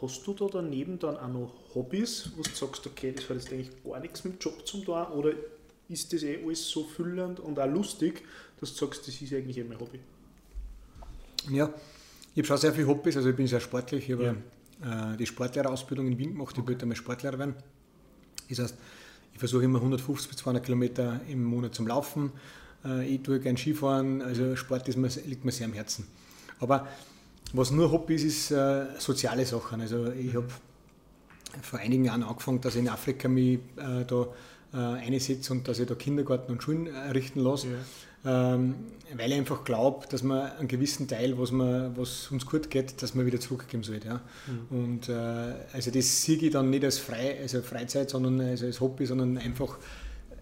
hast 0.00 0.26
du 0.26 0.32
da 0.32 0.46
daneben 0.46 0.98
dann 0.98 1.16
auch 1.16 1.28
noch 1.28 1.52
Hobbys, 1.74 2.30
wo 2.36 2.42
du 2.42 2.50
sagst, 2.50 2.86
okay, 2.86 3.12
das 3.12 3.28
hat 3.28 3.36
jetzt 3.36 3.52
eigentlich 3.52 3.70
gar 3.84 3.98
nichts 3.98 4.22
mit 4.22 4.34
dem 4.34 4.38
Job 4.38 4.66
zu 4.66 4.78
tun 4.78 4.94
oder 4.94 5.32
ist 5.88 6.12
das 6.12 6.22
eh 6.22 6.42
alles 6.44 6.68
so 6.68 6.84
füllend 6.84 7.40
und 7.40 7.58
auch 7.58 7.66
lustig, 7.66 8.22
dass 8.60 8.74
du 8.74 8.86
sagst, 8.86 9.08
das 9.08 9.20
ist 9.20 9.32
eigentlich 9.32 9.58
eh 9.58 9.64
mein 9.64 9.80
Hobby? 9.80 9.98
Ja, 11.50 11.72
ich 12.32 12.38
habe 12.38 12.46
schon 12.46 12.56
sehr 12.58 12.72
viele 12.72 12.86
Hobbys, 12.86 13.16
also 13.16 13.28
ich 13.28 13.36
bin 13.36 13.48
sehr 13.48 13.60
sportlich. 13.60 14.08
Ich 14.08 14.12
habe 14.14 14.36
ja. 14.84 15.12
äh, 15.12 15.16
die 15.16 15.26
Sportlehrerausbildung 15.26 16.06
in 16.06 16.18
Wien 16.18 16.32
gemacht, 16.32 16.56
ich 16.56 16.66
wollte 16.66 16.82
einmal 16.82 16.96
Sportlehrer 16.96 17.38
werden. 17.38 17.54
Das 18.48 18.60
heißt, 18.60 18.76
ich 19.32 19.38
versuche 19.38 19.64
immer 19.64 19.78
150 19.80 20.28
bis 20.28 20.38
200 20.38 20.64
Kilometer 20.64 21.20
im 21.28 21.42
Monat 21.42 21.74
zum 21.74 21.88
Laufen. 21.88 22.30
Äh, 22.84 23.14
ich 23.14 23.22
tue 23.22 23.40
gerne 23.40 23.58
Skifahren, 23.58 24.22
also 24.22 24.54
Sport 24.54 24.88
ist 24.88 24.96
mir, 24.96 25.08
liegt 25.26 25.44
mir 25.44 25.50
sehr 25.50 25.66
am 25.66 25.72
Herzen. 25.72 26.06
Aber 26.60 26.86
was 27.52 27.70
nur 27.70 27.90
Hobby 27.90 28.14
ist, 28.14 28.24
ist 28.24 28.50
äh, 28.50 28.86
soziale 28.98 29.44
Sachen. 29.44 29.80
Also 29.80 30.10
ich 30.12 30.34
habe 30.34 30.48
vor 31.60 31.78
einigen 31.78 32.04
Jahren 32.04 32.22
angefangen, 32.22 32.60
dass 32.60 32.74
ich 32.74 32.80
in 32.80 32.88
Afrika 32.88 33.28
mich 33.28 33.58
äh, 33.76 34.04
da 34.06 34.26
äh, 34.72 34.76
einsetze 34.76 35.52
und 35.52 35.68
dass 35.68 35.78
ich 35.78 35.86
da 35.86 35.94
Kindergarten 35.94 36.52
und 36.52 36.62
Schulen 36.62 36.86
errichten 36.86 37.40
lasse. 37.40 37.68
Ja. 37.68 38.54
Ähm, 38.54 38.76
weil 39.16 39.32
ich 39.32 39.38
einfach 39.38 39.64
glaube, 39.64 40.06
dass 40.08 40.22
man 40.22 40.52
einen 40.52 40.68
gewissen 40.68 41.08
Teil, 41.08 41.36
was, 41.38 41.50
man, 41.50 41.96
was 41.96 42.30
uns 42.30 42.46
gut 42.46 42.70
geht, 42.70 43.02
dass 43.02 43.14
man 43.14 43.26
wieder 43.26 43.40
zurückgeben 43.40 43.82
sollte. 43.82 44.08
Ja? 44.08 44.20
Mhm. 44.46 44.84
Und 44.84 45.08
äh, 45.08 45.54
also 45.72 45.90
das 45.90 46.22
sehe 46.22 46.36
ich 46.36 46.50
dann 46.52 46.70
nicht 46.70 46.84
als 46.84 46.98
Frei, 46.98 47.38
also 47.40 47.60
Freizeit, 47.62 48.10
sondern 48.10 48.40
also 48.40 48.66
als 48.66 48.80
Hobby, 48.80 49.06
sondern 49.06 49.38
einfach 49.38 49.76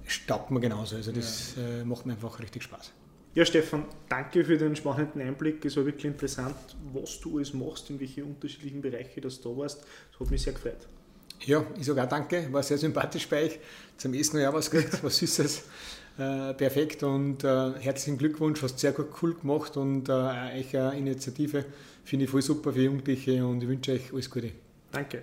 staubt 0.06 0.50
man 0.50 0.60
genauso. 0.60 0.96
Also 0.96 1.10
das 1.10 1.54
ja. 1.56 1.80
äh, 1.80 1.84
macht 1.84 2.04
mir 2.04 2.12
einfach 2.12 2.38
richtig 2.38 2.64
Spaß. 2.64 2.92
Ja, 3.32 3.44
Stefan, 3.44 3.84
danke 4.08 4.44
für 4.44 4.58
den 4.58 4.74
spannenden 4.74 5.22
Einblick. 5.22 5.64
Es 5.64 5.76
war 5.76 5.86
wirklich 5.86 6.06
interessant, 6.06 6.56
was 6.92 7.20
du 7.20 7.36
alles 7.36 7.54
machst, 7.54 7.88
in 7.90 8.00
welche 8.00 8.24
unterschiedlichen 8.24 8.82
Bereiche 8.82 9.20
das 9.20 9.40
da 9.40 9.50
warst. 9.56 9.82
Das 10.10 10.20
hat 10.20 10.30
mich 10.30 10.42
sehr 10.42 10.52
gefreut. 10.52 10.88
Ja, 11.46 11.64
ich 11.78 11.86
sage 11.86 12.02
auch 12.02 12.08
danke, 12.08 12.52
war 12.52 12.62
sehr 12.62 12.76
sympathisch 12.76 13.28
bei 13.28 13.44
euch. 13.44 13.60
Zum 13.96 14.14
ersten 14.14 14.38
Jahr 14.38 14.52
was 14.52 14.70
gekriegt, 14.70 15.02
was 15.02 15.16
Süßes. 15.18 15.62
Äh, 16.18 16.54
perfekt 16.54 17.02
und 17.02 17.44
äh, 17.44 17.72
herzlichen 17.78 18.18
Glückwunsch, 18.18 18.62
hast 18.62 18.78
sehr 18.78 18.92
gut 18.92 19.06
cool 19.22 19.34
gemacht 19.34 19.76
und 19.76 20.08
äh, 20.08 20.12
eine 20.12 20.98
Initiative 20.98 21.64
finde 22.04 22.24
ich 22.24 22.30
voll 22.30 22.42
super 22.42 22.72
für 22.72 22.82
Jugendliche 22.82 23.46
und 23.46 23.62
ich 23.62 23.68
wünsche 23.68 23.92
euch 23.92 24.12
alles 24.12 24.28
Gute. 24.28 24.50
Danke. 24.90 25.22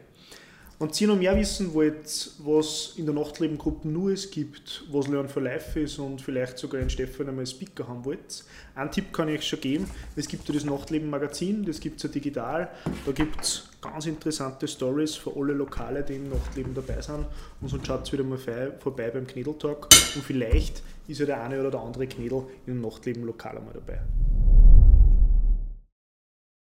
Und 0.80 0.94
Sie 0.94 1.08
noch 1.08 1.18
mehr 1.18 1.36
wissen 1.36 1.74
wollt, 1.74 2.32
was 2.38 2.94
in 2.98 3.06
der 3.08 3.16
Nachtlebengruppe 3.16 3.88
nur 3.88 4.12
es 4.12 4.30
gibt, 4.30 4.84
was 4.92 5.08
Learn 5.08 5.28
for 5.28 5.42
Life 5.42 5.80
ist 5.80 5.98
und 5.98 6.22
vielleicht 6.22 6.60
sogar 6.60 6.80
einen 6.80 6.92
Stefan 6.92 7.28
einmal 7.28 7.48
Speaker 7.48 7.88
haben 7.88 8.06
wollt, 8.06 8.44
einen 8.76 8.92
Tipp 8.92 9.12
kann 9.12 9.28
ich 9.28 9.40
euch 9.40 9.48
schon 9.48 9.60
geben. 9.60 9.90
Es 10.16 10.28
gibt 10.28 10.48
ja 10.48 10.54
das 10.54 10.66
Nachtleben-Magazin, 10.66 11.66
das 11.66 11.80
gibt 11.80 11.98
es 11.98 12.04
ja 12.04 12.10
digital. 12.10 12.70
Da 13.08 13.12
gibt 13.12 13.42
es 13.42 13.70
ganz 13.82 14.06
interessante 14.06 14.68
Stories 14.68 15.16
für 15.16 15.36
alle 15.36 15.54
Lokale, 15.54 16.04
die 16.04 16.18
im 16.18 16.30
Nachtleben 16.30 16.76
dabei 16.76 17.02
sind. 17.02 17.26
Und 17.60 17.70
sonst 17.70 17.88
schaut 17.88 18.14
wieder 18.14 18.24
mal 18.24 18.38
vorbei 18.38 19.10
beim 19.10 19.26
Knädeltalk 19.26 19.88
und 20.14 20.24
vielleicht 20.24 20.84
ist 21.08 21.20
ja 21.20 21.26
der 21.26 21.42
eine 21.42 21.60
oder 21.60 21.72
der 21.72 21.80
andere 21.80 22.06
Knädel 22.06 22.44
in 22.68 22.74
einem 22.74 22.82
Nachtleben-Lokal 22.82 23.58
einmal 23.58 23.74
dabei. 23.74 24.00